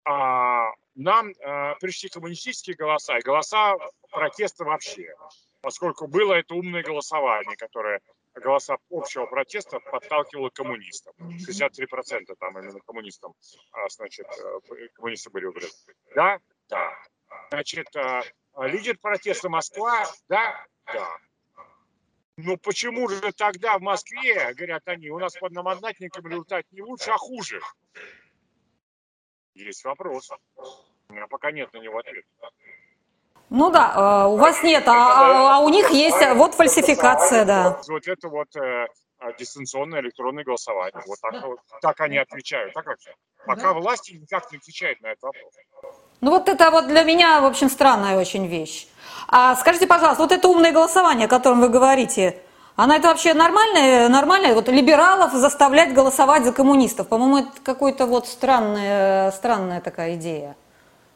А, 0.04 0.72
нам 0.96 1.32
а, 1.44 1.76
пришли 1.76 2.08
коммунистические 2.08 2.74
голоса 2.74 3.16
и 3.18 3.22
голоса 3.22 3.76
протеста 4.10 4.64
вообще, 4.64 5.14
поскольку 5.60 6.08
было 6.08 6.34
это 6.34 6.54
умное 6.54 6.82
голосование, 6.82 7.54
которое 7.56 8.00
голоса 8.34 8.78
общего 8.90 9.26
протеста 9.26 9.78
подталкивало 9.78 10.50
коммунистов. 10.50 11.14
63% 11.20 12.34
там 12.40 12.58
именно 12.58 12.80
коммунистам, 12.80 13.34
а, 13.70 13.88
значит, 13.88 14.26
э, 14.26 14.88
коммунисты 14.94 15.30
были 15.30 15.44
выбраны. 15.44 15.68
Да? 16.16 16.40
Да. 16.68 16.90
Значит, 17.50 17.86
лидер 18.58 18.98
протеста 18.98 19.48
Москва? 19.48 20.06
Да? 20.28 20.66
Да. 20.86 21.18
Ну 22.36 22.56
почему 22.56 23.08
же 23.08 23.32
тогда 23.32 23.78
в 23.78 23.82
Москве, 23.82 24.54
говорят 24.54 24.82
они, 24.86 25.10
у 25.10 25.18
нас 25.18 25.34
под 25.34 25.50
одномандатникам 25.50 26.26
результат 26.26 26.64
не 26.70 26.82
лучше, 26.82 27.10
а 27.10 27.18
хуже? 27.18 27.60
Есть 29.54 29.84
вопрос. 29.84 30.30
У 31.08 31.12
меня 31.12 31.26
пока 31.26 31.50
нет 31.52 31.72
на 31.74 31.78
него 31.78 31.98
ответа. 31.98 32.26
Ну 33.50 33.70
да, 33.70 34.24
э, 34.24 34.28
у 34.28 34.36
вас 34.36 34.62
нет, 34.62 34.88
а, 34.88 34.92
а, 34.92 35.56
а 35.56 35.58
у 35.60 35.68
них 35.68 35.90
есть 35.90 36.16
вот 36.36 36.54
фальсификация, 36.54 37.44
да. 37.44 37.82
Вот 37.86 38.08
это 38.08 38.28
вот 38.28 38.56
э, 38.56 38.86
дистанционное 39.38 40.00
электронное 40.00 40.42
голосование. 40.42 41.02
Вот 41.06 41.20
так, 41.20 41.44
вот, 41.44 41.60
так 41.82 42.00
они 42.00 42.16
отвечают. 42.16 42.72
Так 42.72 42.86
вообще. 42.86 43.14
Пока 43.44 43.74
власти 43.74 44.12
никак 44.12 44.50
не 44.52 44.56
отвечают 44.58 45.02
на 45.02 45.08
этот 45.08 45.22
вопрос. 45.24 45.54
Ну 46.22 46.30
вот 46.30 46.48
это 46.48 46.70
вот 46.70 46.86
для 46.86 47.02
меня, 47.02 47.40
в 47.40 47.44
общем, 47.44 47.68
странная 47.68 48.16
очень 48.16 48.46
вещь. 48.46 48.86
А 49.28 49.56
скажите, 49.56 49.88
пожалуйста, 49.88 50.22
вот 50.22 50.30
это 50.30 50.48
умное 50.48 50.70
голосование, 50.70 51.26
о 51.26 51.28
котором 51.28 51.60
вы 51.60 51.68
говорите, 51.68 52.36
она 52.76 52.96
это 52.96 53.08
вообще 53.08 53.34
нормальное, 53.34 54.08
нормальное? 54.08 54.54
Вот 54.54 54.68
либералов 54.68 55.32
заставлять 55.32 55.92
голосовать 55.92 56.44
за 56.44 56.52
коммунистов, 56.52 57.08
по-моему, 57.08 57.38
это 57.38 57.50
какой-то 57.64 58.06
вот 58.06 58.28
странная, 58.28 59.32
странная 59.32 59.80
такая 59.80 60.14
идея. 60.14 60.54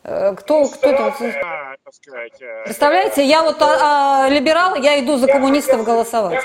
Э, 0.03 0.35
кто, 0.35 0.67
кто 0.67 0.89
это? 0.89 1.15
Э, 1.21 2.65
Представляете, 2.65 3.25
я 3.25 3.43
вот 3.43 3.63
а, 3.63 4.25
а, 4.25 4.29
либерал, 4.29 4.75
я 4.75 4.99
иду 5.01 5.19
за 5.19 5.29
коммунистов 5.29 5.85
голосовать 5.85 6.45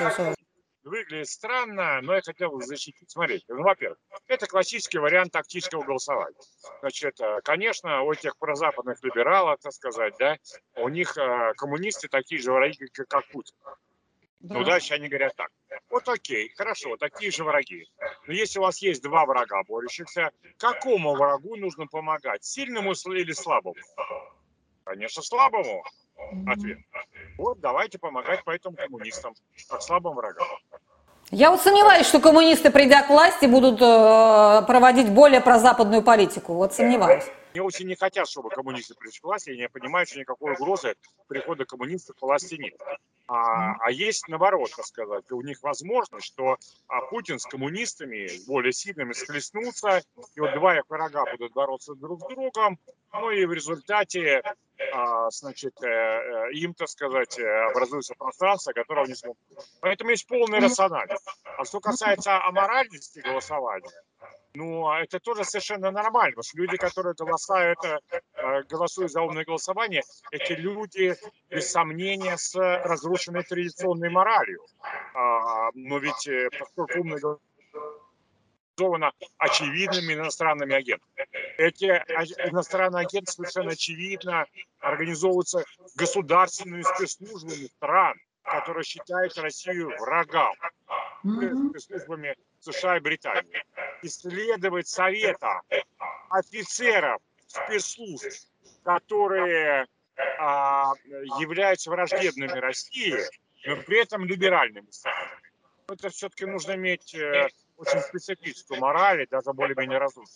выглядит 0.83 1.27
странно, 1.27 2.01
но 2.01 2.15
я 2.15 2.21
хотел 2.21 2.51
бы 2.51 2.63
защитить. 2.63 3.09
Смотрите, 3.09 3.45
ну, 3.49 3.63
во-первых, 3.63 3.99
это 4.27 4.47
классический 4.47 4.99
вариант 4.99 5.31
тактического 5.31 5.83
голосования. 5.83 6.37
Значит, 6.81 7.19
э, 7.19 7.41
конечно, 7.43 8.01
у 8.03 8.11
этих 8.11 8.37
прозападных 8.37 9.03
либералов, 9.03 9.59
так 9.61 9.73
сказать, 9.73 10.15
да, 10.19 10.37
у 10.75 10.89
них 10.89 11.17
э, 11.17 11.53
коммунисты 11.55 12.07
такие 12.07 12.41
же 12.41 12.51
враги, 12.51 12.87
как 13.07 13.27
Путин. 13.29 13.55
Да. 14.41 14.55
Ну, 14.55 14.63
дальше 14.63 14.95
они 14.95 15.07
говорят 15.07 15.35
так. 15.35 15.51
Вот 15.89 16.09
окей, 16.09 16.49
хорошо, 16.55 16.97
такие 16.97 17.31
же 17.31 17.43
враги. 17.43 17.87
Но 18.25 18.33
если 18.33 18.57
у 18.57 18.63
вас 18.63 18.79
есть 18.79 19.03
два 19.03 19.25
врага 19.25 19.61
борющихся, 19.67 20.31
какому 20.57 21.13
врагу 21.13 21.55
нужно 21.57 21.85
помогать? 21.85 22.43
Сильному 22.43 22.93
или 22.93 23.33
слабому? 23.33 23.75
Конечно, 24.83 25.21
слабому. 25.21 25.83
Ответ. 26.47 26.79
Вот 27.37 27.59
давайте 27.59 27.99
помогать 27.99 28.41
поэтому 28.43 28.75
коммунистам, 28.75 29.35
как 29.69 29.81
слабым 29.81 30.15
врагам. 30.15 30.47
Я 31.31 31.49
вот 31.49 31.61
сомневаюсь, 31.61 32.07
что 32.07 32.19
коммунисты, 32.19 32.71
придя 32.71 33.03
к 33.03 33.09
власти, 33.09 33.45
будут 33.45 33.81
э, 33.81 34.63
проводить 34.67 35.09
более 35.09 35.39
прозападную 35.39 36.01
политику. 36.03 36.53
Вот 36.55 36.73
сомневаюсь. 36.73 37.23
Они 37.53 37.61
очень 37.61 37.87
не 37.87 37.95
хотят, 37.95 38.27
чтобы 38.27 38.49
коммунисты 38.49 38.95
пришли 38.95 39.21
к 39.21 39.23
власти, 39.23 39.51
и 39.51 39.57
не 39.57 39.69
понимают, 39.69 40.09
что 40.09 40.19
никакой 40.19 40.53
угрозы 40.53 40.95
прихода 41.29 41.63
коммунистов 41.63 42.17
к 42.17 42.21
власти 42.21 42.55
нет. 42.55 42.73
А, 43.33 43.77
а 43.79 43.91
есть 43.91 44.27
наоборот, 44.27 44.71
так 44.75 44.85
сказать, 44.85 45.31
у 45.31 45.41
них 45.41 45.63
возможность, 45.63 46.25
что 46.25 46.57
а, 46.89 46.99
Путин 47.05 47.39
с 47.39 47.45
коммунистами, 47.45 48.27
более 48.45 48.73
сильными, 48.73 49.13
схлестнутся, 49.13 50.03
и 50.35 50.39
вот 50.41 50.53
два 50.55 50.77
их 50.77 50.83
врага 50.89 51.23
будут 51.31 51.53
бороться 51.53 51.95
друг 51.95 52.19
с 52.19 52.27
другом, 52.27 52.77
ну 53.13 53.31
и 53.31 53.45
в 53.45 53.53
результате, 53.53 54.43
а, 54.93 55.29
значит, 55.29 55.81
э, 55.81 55.87
э, 55.87 56.51
им, 56.55 56.73
так 56.73 56.89
сказать, 56.89 57.39
э, 57.39 57.69
образуется 57.69 58.15
пространство, 58.15 58.73
которого 58.73 59.05
не 59.05 59.15
смогут. 59.15 59.39
Поэтому 59.79 60.09
есть 60.09 60.27
полный 60.27 60.59
рациональность. 60.59 61.25
А 61.57 61.63
что 61.63 61.79
касается 61.79 62.43
аморальности 62.43 63.19
голосования, 63.19 63.89
ну, 64.53 64.87
а 64.87 65.01
это 65.01 65.19
тоже 65.19 65.43
совершенно 65.45 65.91
нормально, 65.91 66.31
потому 66.31 66.43
что 66.43 66.57
люди, 66.57 66.77
которые 66.77 67.13
голосуют, 67.13 67.79
э, 67.85 68.63
голосуют 68.69 69.11
за 69.11 69.21
умное 69.21 69.45
голосование, 69.45 70.01
эти 70.31 70.53
люди, 70.53 71.15
без 71.49 71.71
сомнения, 71.71 72.37
с 72.37 72.55
разрушенной 72.55 73.43
традиционной 73.43 74.09
моралью. 74.09 74.61
А, 75.13 75.69
но 75.73 75.99
ведь 75.99 76.27
э, 76.27 76.49
поскольку 76.57 76.99
умное 76.99 77.19
голосование 77.19 77.41
очевидными 79.37 80.13
иностранными 80.13 80.75
агентами. 80.75 81.27
Эти 81.57 81.85
иностранные 82.49 83.05
агенты 83.05 83.31
совершенно 83.31 83.71
очевидно 83.71 84.45
организовываются 84.79 85.63
государственными 85.95 86.81
спецслужбами 86.81 87.67
стран, 87.67 88.15
которые 88.43 88.83
считают 88.83 89.37
Россию 89.37 89.91
врагом, 89.99 90.53
спецслужбами 91.21 92.35
США 92.61 92.97
и 92.97 92.99
Британии 92.99 93.63
исследовать 94.01 94.87
совета 94.87 95.61
офицеров 96.29 97.21
спецслужб, 97.47 98.31
которые 98.83 99.87
а, 100.39 100.93
являются 101.39 101.89
враждебными 101.89 102.57
России, 102.59 103.17
но 103.65 103.75
при 103.77 104.01
этом 104.01 104.25
либеральными 104.25 104.89
странами. 104.89 105.41
Это 105.87 106.09
все-таки 106.09 106.45
нужно 106.45 106.75
иметь 106.75 107.13
э, 107.15 107.49
очень 107.75 107.99
специфическую 107.99 108.79
мораль, 108.79 109.23
и 109.23 109.27
даже 109.27 109.51
более-менее 109.51 109.97
разумную. 109.97 110.31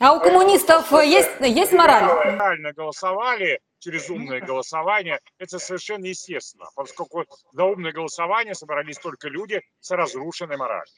А 0.00 0.14
у 0.14 0.20
коммунистов 0.20 0.90
есть, 0.92 1.30
есть 1.40 1.72
мораль? 1.72 2.36
Правильно 2.38 2.72
голосовали 2.72 3.60
через 3.80 4.08
умное 4.08 4.40
голосование, 4.40 5.20
это 5.38 5.58
совершенно 5.58 6.06
естественно, 6.06 6.66
поскольку 6.74 7.26
за 7.52 7.64
умное 7.64 7.92
голосование 7.92 8.54
собрались 8.54 8.98
только 8.98 9.28
люди 9.28 9.60
с 9.80 9.90
разрушенной 9.90 10.56
моралью. 10.56 10.94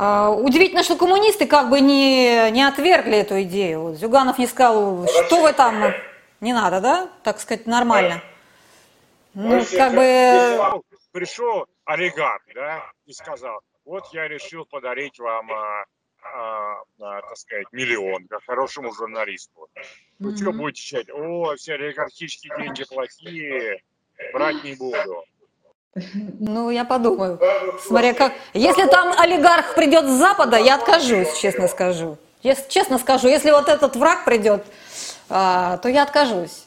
А, 0.00 0.30
удивительно, 0.30 0.84
что 0.84 0.94
коммунисты 0.96 1.48
как 1.48 1.70
бы 1.70 1.80
не, 1.80 2.52
не 2.52 2.62
отвергли 2.62 3.16
эту 3.16 3.42
идею. 3.42 3.80
Вот 3.80 3.96
Зюганов 3.96 4.38
не 4.38 4.46
сказал, 4.46 5.08
что 5.08 5.42
вы 5.42 5.52
там, 5.52 5.92
не 6.40 6.52
надо, 6.52 6.80
да, 6.80 7.10
так 7.24 7.40
сказать, 7.40 7.66
нормально. 7.66 8.22
Ну, 9.34 9.60
как 9.76 9.94
бы... 9.94 10.82
Пришел 11.10 11.66
олигарх, 11.84 12.42
да, 12.54 12.84
и 13.06 13.12
сказал, 13.12 13.60
вот 13.84 14.04
я 14.12 14.28
решил 14.28 14.66
подарить 14.66 15.18
вам, 15.18 15.50
а, 15.50 15.84
а, 16.22 16.82
а, 17.00 17.22
так 17.22 17.36
сказать, 17.36 17.66
миллион, 17.72 18.28
как 18.28 18.44
хорошему 18.44 18.92
журналисту. 18.92 19.68
Вы 20.20 20.30
mm-hmm. 20.30 20.36
что 20.36 20.52
будете 20.52 20.80
читать? 20.80 21.10
О, 21.10 21.56
все 21.56 21.74
олигархические 21.74 22.56
деньги 22.56 22.84
плохие, 22.84 23.82
брать 24.32 24.62
не 24.62 24.76
буду. 24.76 25.24
Ну, 26.38 26.70
я 26.70 26.84
подумаю. 26.84 27.40
Смотря 27.86 28.14
как... 28.14 28.32
Если 28.54 28.86
там 28.86 29.18
олигарх 29.18 29.74
придет 29.74 30.06
с 30.06 30.12
Запада, 30.12 30.56
я 30.58 30.76
откажусь, 30.76 31.36
честно 31.38 31.68
скажу. 31.68 32.18
Если, 32.42 32.68
честно 32.68 32.98
скажу, 32.98 33.28
если 33.28 33.50
вот 33.50 33.68
этот 33.68 33.96
враг 33.96 34.24
придет, 34.24 34.64
а, 35.28 35.78
то 35.78 35.88
я 35.88 36.04
откажусь. 36.04 36.64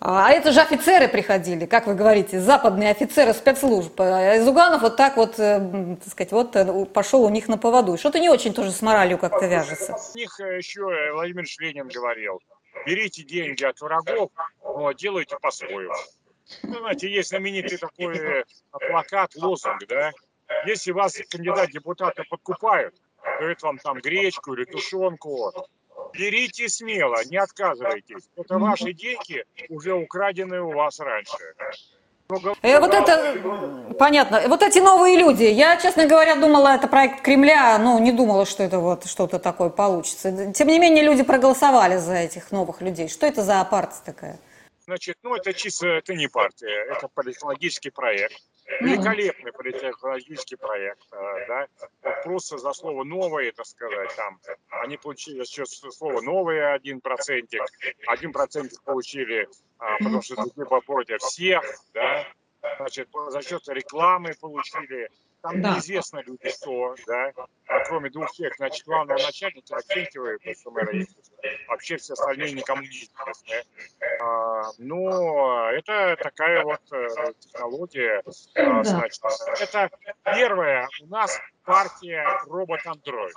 А 0.00 0.30
это 0.30 0.52
же 0.52 0.60
офицеры 0.60 1.08
приходили, 1.08 1.66
как 1.66 1.86
вы 1.86 1.94
говорите, 1.94 2.40
западные 2.40 2.90
офицеры 2.90 3.32
спецслужб. 3.32 3.98
А 4.00 4.38
Зюганов 4.38 4.82
вот 4.82 4.96
так 4.96 5.16
вот, 5.16 5.38
э, 5.38 5.96
так 6.02 6.12
сказать, 6.12 6.32
вот 6.32 6.56
э, 6.56 6.84
пошел 6.86 7.22
у 7.22 7.30
них 7.30 7.48
на 7.48 7.56
поводу. 7.56 7.96
Что-то 7.96 8.18
не 8.18 8.28
очень 8.28 8.52
тоже 8.52 8.70
с 8.70 8.82
моралью 8.82 9.16
как-то 9.16 9.46
вяжется. 9.46 9.96
У 10.14 10.18
них 10.18 10.38
еще 10.40 10.82
Владимир 11.14 11.44
Ленин 11.58 11.88
говорил, 11.88 12.40
берите 12.84 13.22
деньги 13.22 13.64
от 13.64 13.80
врагов, 13.80 14.30
но 14.62 14.92
делайте 14.92 15.36
по-своему. 15.40 15.94
Ну, 16.62 16.78
знаете, 16.78 17.10
есть 17.10 17.30
знаменитый 17.30 17.78
такой 17.78 18.44
плакат, 18.70 19.34
лозунг, 19.36 19.86
да, 19.88 20.12
если 20.66 20.92
вас 20.92 21.16
кандидат 21.30 21.70
депутата 21.70 22.24
подкупают, 22.28 22.94
дают 23.40 23.62
вам 23.62 23.78
там 23.78 23.98
гречку 24.00 24.54
или 24.54 24.64
тушенку, 24.64 25.52
берите 26.12 26.68
смело, 26.68 27.16
не 27.24 27.36
отказывайтесь. 27.36 28.28
Это 28.36 28.58
ваши 28.58 28.92
деньги, 28.92 29.44
уже 29.68 29.94
украденные 29.94 30.62
у 30.62 30.72
вас 30.72 31.00
раньше. 31.00 31.36
Э, 32.62 32.80
вот 32.80 32.94
это, 32.94 33.94
понятно. 33.98 34.42
Вот 34.48 34.62
эти 34.62 34.78
новые 34.78 35.18
люди, 35.18 35.44
я, 35.44 35.76
честно 35.76 36.06
говоря, 36.06 36.36
думала, 36.36 36.74
это 36.74 36.88
проект 36.88 37.20
Кремля, 37.20 37.78
но 37.78 37.98
не 37.98 38.12
думала, 38.12 38.46
что 38.46 38.62
это 38.62 38.78
вот 38.78 39.04
что-то 39.04 39.38
такое 39.38 39.68
получится. 39.68 40.52
Тем 40.52 40.68
не 40.68 40.78
менее, 40.78 41.04
люди 41.04 41.22
проголосовали 41.22 41.98
за 41.98 42.14
этих 42.14 42.50
новых 42.50 42.80
людей. 42.80 43.08
Что 43.08 43.26
это 43.26 43.42
за 43.42 43.62
партия 43.64 44.00
такая? 44.06 44.38
Значит, 44.86 45.18
ну 45.22 45.34
это 45.34 45.52
чисто, 45.54 45.86
это 45.86 46.14
не 46.14 46.28
партия, 46.28 46.86
это 46.90 47.08
политологический 47.08 47.90
проект. 47.90 48.36
Великолепный 48.80 49.52
политехнологический 49.52 50.56
проект, 50.56 51.06
э, 51.12 51.46
да, 51.48 51.68
просто 52.22 52.56
за 52.56 52.72
слово 52.72 53.04
«новое», 53.04 53.52
так 53.52 53.66
сказать, 53.66 54.14
там, 54.16 54.40
они 54.70 54.96
получили 54.96 55.44
сейчас 55.44 55.70
слово 55.70 56.22
«новое» 56.22 56.72
один 56.72 57.00
процентик, 57.02 57.62
один 58.06 58.32
процентик 58.32 58.82
получили, 58.82 59.48
а, 59.78 59.98
потому 59.98 60.22
что 60.22 60.36
типа 60.48 60.80
против 60.80 61.20
всех, 61.20 61.62
да, 61.92 62.26
значит, 62.78 63.08
за 63.28 63.42
счет 63.42 63.68
рекламы 63.68 64.34
получили, 64.40 65.10
там 65.42 65.60
да. 65.60 65.74
неизвестно 65.74 66.22
люди 66.26 66.48
что, 66.50 66.94
да, 67.06 67.32
а 67.66 67.80
кроме 67.84 68.08
двух 68.08 68.32
человек, 68.32 68.56
значит, 68.56 68.86
главного 68.86 69.18
начальника 69.18 69.76
Аксентьева, 69.76 70.38
что 70.58 70.70
мэра 70.70 71.06
вообще 71.68 71.98
все 71.98 72.14
остальные 72.14 72.52
никому 72.52 72.80
не 72.80 72.88
известны. 72.88 73.62
А, 74.24 74.70
но 74.78 75.70
это 75.70 76.16
такая 76.22 76.64
вот 76.64 76.80
э, 76.92 77.32
технология, 77.40 78.22
а, 78.54 78.82
значит, 78.82 79.22
это 79.60 79.90
первая 80.24 80.88
у 81.02 81.06
нас 81.08 81.38
партия 81.64 82.26
робот-андроид. 82.46 83.36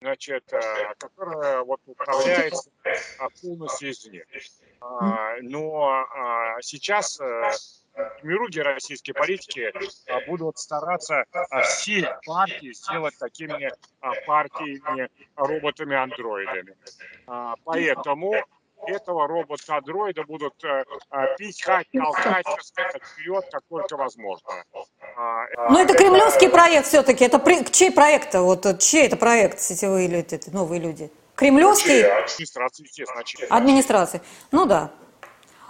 Значит, 0.00 0.52
э, 0.52 0.60
которая 0.98 1.62
вот 1.62 1.80
управляется 1.86 2.70
полностью 3.40 3.92
извне. 3.92 4.24
А, 4.82 5.36
но 5.40 6.06
сейчас 6.60 7.18
э, 7.20 7.50
Мируги 8.22 8.58
российские 8.58 9.14
политики 9.14 9.72
будут 10.26 10.58
стараться 10.58 11.24
все 11.62 12.18
партии 12.26 12.72
сделать 12.72 13.16
такими 13.18 13.72
партиями, 14.26 15.08
роботами-андроидами. 15.36 16.76
Поэтому 17.64 18.34
этого 18.86 19.26
робота-андроида 19.26 20.24
будут 20.24 20.54
э, 20.64 20.84
пихать, 21.38 21.86
толкать, 21.92 22.46
сказать, 22.60 23.02
вперед, 23.02 23.44
как 23.50 23.62
только 23.68 23.96
возможно. 23.96 24.48
Ну, 25.70 25.78
это 25.78 25.94
кремлевский 25.94 26.48
проект 26.48 26.86
все-таки. 26.86 27.24
Это 27.24 27.38
при... 27.38 27.64
чей 27.70 27.90
проект? 27.90 28.34
Вот 28.34 28.78
чей 28.80 29.06
это 29.06 29.16
проект, 29.16 29.60
сетевые 29.60 30.08
люди, 30.08 30.40
новые 30.52 30.80
люди? 30.80 31.10
Кремлевский? 31.34 32.04
Администрации, 32.04 32.84
естественно. 32.84 33.22
Администрации. 33.50 34.20
Ну 34.52 34.66
да. 34.66 34.90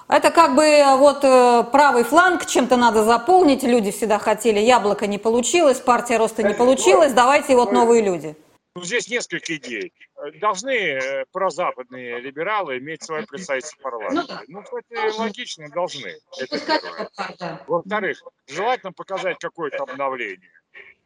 Это 0.08 0.30
как 0.30 0.54
бы 0.54 0.62
э, 0.62 0.96
вот 0.96 1.24
э, 1.24 1.64
правый 1.72 2.04
фланг, 2.04 2.44
чем-то 2.44 2.76
надо 2.76 3.04
заполнить, 3.04 3.62
люди 3.62 3.90
всегда 3.90 4.18
хотели, 4.18 4.58
яблоко 4.60 5.06
не 5.06 5.16
получилось, 5.16 5.80
партия 5.80 6.18
роста 6.18 6.42
не 6.42 6.52
получилась, 6.52 7.12
давайте 7.14 7.56
вот 7.56 7.72
новые 7.72 8.02
люди. 8.02 8.36
Ну, 8.76 8.82
здесь 8.82 9.08
несколько 9.08 9.54
идей. 9.54 9.92
Должны 10.40 10.72
э, 10.72 11.26
прозападные 11.30 12.18
либералы 12.18 12.78
иметь 12.78 13.04
свое 13.04 13.24
представительство 13.24 13.78
в 13.78 13.82
парламенте. 13.82 14.40
Ну, 14.48 14.62
это 14.62 15.16
логично, 15.16 15.68
должны. 15.68 16.12
Это 16.40 17.62
Во-вторых, 17.68 18.20
желательно 18.48 18.92
показать 18.92 19.38
какое-то 19.38 19.84
обновление. 19.84 20.50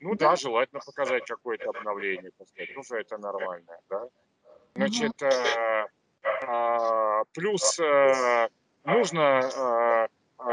Ну 0.00 0.14
да, 0.14 0.36
желательно 0.36 0.80
показать 0.80 1.26
какое-то 1.26 1.70
обновление, 1.70 2.30
так 2.38 2.48
сказать. 2.48 2.74
Тоже 2.74 3.00
это 3.00 3.18
нормально, 3.18 3.76
да. 3.90 4.08
Значит, 4.74 5.20
а, 6.46 7.24
плюс 7.34 7.78
нужно 8.84 9.38
а, 9.38 10.04
а, 10.04 10.08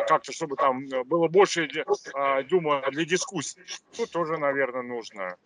как-то, 0.08 0.32
чтобы 0.32 0.56
там 0.56 0.88
было 1.06 1.28
больше, 1.28 1.70
а, 2.14 2.42
думаю, 2.44 2.84
для 2.92 3.06
дискуссий. 3.06 3.62
Тут 3.96 4.12
тоже, 4.12 4.38
наверное, 4.38 4.82
нужно. 4.82 5.38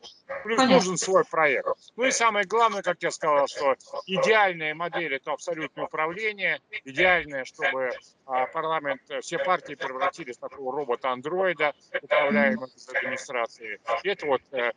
Плюс 0.44 0.58
Понятно. 0.58 0.76
нужен 0.76 0.98
свой 0.98 1.26
проект. 1.26 1.68
Ну 1.98 2.06
и 2.06 2.12
самое 2.12 2.46
главное, 2.46 2.82
как 2.82 3.02
я 3.04 3.12
сказал, 3.12 3.48
что 3.48 3.76
идеальная 4.06 4.74
модель– 4.74 5.14
это 5.16 5.34
абсолютное 5.34 5.86
управление. 5.86 6.62
Идеальное, 6.86 7.44
чтобы 7.44 7.92
парламент, 8.54 9.02
все 9.22 9.40
партии 9.40 9.74
превратились 9.76 10.38
в 10.38 10.40
такого 10.40 10.74
робота-андроида, 10.74 11.74
управляемого 12.02 12.68
из 12.68 12.88
администрации. 12.90 13.80
Это 14.04 14.26
вот 14.26 14.42
э, 14.52 14.72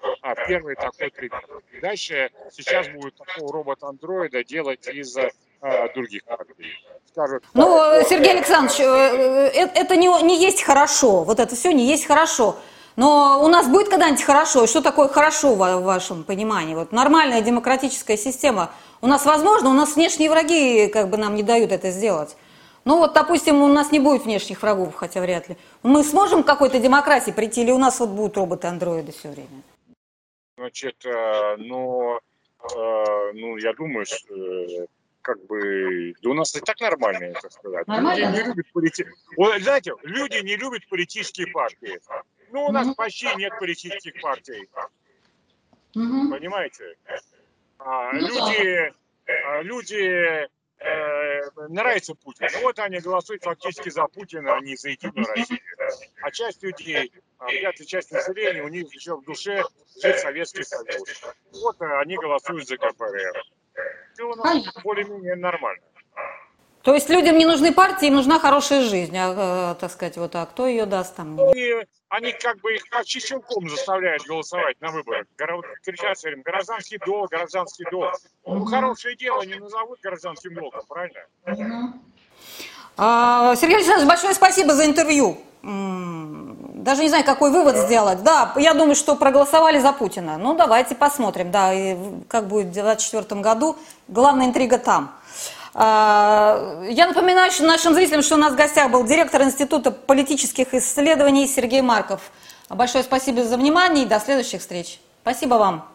первый 0.49 0.75
такой 0.75 1.11
пример. 1.11 1.47
Дальше 1.81 2.31
сейчас 2.51 2.89
будет 2.89 3.15
такого 3.17 3.53
робота-андроида 3.53 4.43
делать 4.45 4.89
из 4.89 5.17
других 5.95 6.25
партий 6.25 6.55
скажут. 7.13 7.45
Ну, 7.55 7.67
Сергей 8.09 8.33
Александрович, 8.33 8.81
э, 8.81 8.85
э, 8.85 9.71
это 9.75 9.97
не, 9.97 10.09
не 10.23 10.41
есть 10.41 10.63
хорошо. 10.63 11.25
Вот 11.25 11.39
это 11.39 11.55
все 11.55 11.73
не 11.73 11.87
есть 11.87 12.07
хорошо. 12.07 12.57
Но 12.97 13.43
у 13.43 13.49
нас 13.49 13.69
будет 13.69 13.89
когда-нибудь 13.89 14.23
хорошо? 14.23 14.67
Что 14.67 14.83
такое 14.83 15.09
хорошо 15.09 15.55
в 15.55 15.83
вашем 15.83 16.25
понимании? 16.25 16.75
Вот 16.75 16.93
нормальная 16.93 17.41
демократическая 17.41 18.19
система. 18.19 18.71
У 19.01 19.07
нас 19.07 19.25
возможно, 19.25 19.71
у 19.71 19.73
нас 19.73 19.95
внешние 19.97 20.31
враги 20.31 20.89
как 20.89 21.09
бы 21.09 21.17
нам 21.17 21.35
не 21.35 21.43
дают 21.43 21.73
это 21.73 21.91
сделать. 21.91 22.37
Ну 22.85 22.99
вот, 22.99 23.15
допустим, 23.15 23.63
у 23.63 23.69
нас 23.69 23.93
не 23.93 24.01
будет 24.01 24.25
внешних 24.25 24.61
врагов, 24.61 24.95
хотя 24.95 25.21
вряд 25.21 25.49
ли. 25.49 25.57
Мы 25.83 26.03
сможем 26.03 26.43
к 26.43 26.47
какой-то 26.47 26.81
демократии 26.81 27.31
прийти, 27.31 27.63
или 27.63 27.71
у 27.71 27.79
нас 27.79 28.01
вот 28.01 28.11
будут 28.11 28.37
роботы-андроиды 28.37 29.13
все 29.13 29.29
время? 29.29 29.63
Значит, 30.59 30.97
э, 31.07 31.57
ну, 31.59 32.19
ну, 33.35 33.57
я 33.57 33.73
думаю, 33.73 34.05
как 35.23 35.45
бы, 35.47 36.15
да 36.21 36.31
у 36.31 36.35
нас 36.35 36.55
и 36.55 36.61
так 36.61 36.81
нормально, 36.81 37.33
так 37.41 37.53
сказать. 37.53 37.87
Нормально? 37.87 38.27
Люди 38.27 38.37
не 38.37 38.45
любят 38.45 38.67
полити... 38.73 39.07
Знаете, 39.61 39.93
люди 40.03 40.37
не 40.45 40.57
любят 40.57 40.87
политические 40.89 41.47
партии. 41.49 42.01
Ну, 42.51 42.67
у 42.67 42.73
нас 42.73 42.87
угу. 42.87 42.97
почти 42.97 43.35
нет 43.37 43.53
политических 43.59 44.21
партий. 44.21 44.69
Угу. 45.95 46.31
Понимаете? 46.31 46.97
А, 47.79 48.13
ну, 48.13 48.21
люди, 48.21 48.93
да. 49.27 49.59
а, 49.59 49.63
люди 49.63 50.49
э, 50.79 51.41
нравится 51.69 52.15
Путин. 52.15 52.49
Ну, 52.53 52.61
вот 52.63 52.79
они 52.79 52.99
голосуют 53.01 53.43
фактически 53.43 53.89
за 53.89 54.07
Путина, 54.07 54.57
а 54.57 54.61
не 54.61 54.77
за 54.77 54.91
Единую 54.91 55.27
Россию. 55.27 55.61
А 56.23 56.31
часть 56.31 56.63
людей, 56.63 57.13
а, 57.39 57.49
пятая 57.49 57.87
часть 57.87 58.13
населения, 58.13 58.63
у 58.63 58.69
них 58.69 58.93
еще 58.95 59.17
в 59.17 59.25
душе 59.25 59.63
жить 60.01 60.19
Советский 60.19 60.65
Союз. 60.65 61.23
Вот 61.53 61.81
они 61.81 62.17
голосуют 62.17 62.69
за 62.69 62.77
КПРФ 62.77 63.37
у 64.21 64.35
нас 64.35 64.65
более-менее 64.83 65.37
нормально. 65.37 65.83
То 66.83 66.95
есть 66.95 67.09
людям 67.09 67.39
не 67.39 67.47
нужны 67.47 67.73
партии, 67.73 68.09
им 68.09 68.15
нужна 68.15 68.41
хорошая 68.41 68.83
жизнь, 68.83 69.17
а, 69.17 69.73
э, 69.73 69.81
так 69.81 69.91
сказать, 69.93 70.17
вот, 70.17 70.35
а 70.35 70.45
кто 70.47 70.67
ее 70.67 70.85
даст 70.85 71.15
там? 71.15 71.39
И 71.55 71.87
они 72.09 72.33
как 72.33 72.61
бы 72.61 72.75
их 72.75 72.83
по 72.91 73.05
чеченком 73.05 73.69
заставляют 73.69 74.25
голосовать 74.27 74.81
на 74.81 74.91
выборах. 74.91 75.27
Кричат 75.85 76.19
все 76.19 76.29
время, 76.29 76.43
гражданский 76.43 76.99
долг, 76.99 77.31
гражданский 77.31 77.85
долг. 77.91 78.15
Ну, 78.45 78.65
хорошее 78.65 79.17
дело 79.17 79.43
не 79.43 79.55
назовут 79.55 80.01
гражданским 80.03 80.55
долгом, 80.55 80.83
правильно? 80.89 81.21
Угу. 81.47 82.01
А, 82.97 83.55
Сергей 83.55 83.77
Александрович, 83.77 84.09
большое 84.09 84.35
спасибо 84.35 84.75
за 84.75 84.85
интервью. 84.85 85.39
Даже 85.63 87.03
не 87.03 87.09
знаю, 87.09 87.25
какой 87.25 87.51
вывод 87.53 87.77
сделать. 87.77 88.23
Да, 88.25 88.53
я 88.57 88.75
думаю, 88.75 88.97
что 88.97 89.15
проголосовали 89.15 89.79
за 89.79 89.93
Путина. 89.93 90.37
Ну, 90.37 90.55
давайте 90.55 90.97
посмотрим, 90.97 91.53
да, 91.53 91.73
и 91.73 91.97
как 92.29 92.49
будет 92.49 92.67
в 92.67 92.73
2024 92.73 93.41
году. 93.41 93.77
Главная 94.09 94.47
интрига 94.47 94.79
там. 94.79 95.13
А, 95.75 96.83
я 96.91 97.07
напоминаю 97.07 97.51
нашим 97.61 97.95
зрителям, 97.95 98.23
что 98.23 98.35
у 98.35 98.39
нас 98.39 98.53
в 98.53 98.57
гостях 98.57 98.91
был 98.91 99.05
директор 99.05 99.43
Института 99.43 99.93
политических 99.93 100.75
исследований 100.75 101.47
Сергей 101.47 101.81
Марков. 101.81 102.21
Большое 102.69 103.05
спасибо 103.05 103.45
за 103.45 103.57
внимание 103.57 104.05
и 104.05 104.09
до 104.09 104.19
следующих 104.19 104.61
встреч. 104.61 105.01
Спасибо 105.23 105.55
вам. 105.55 105.92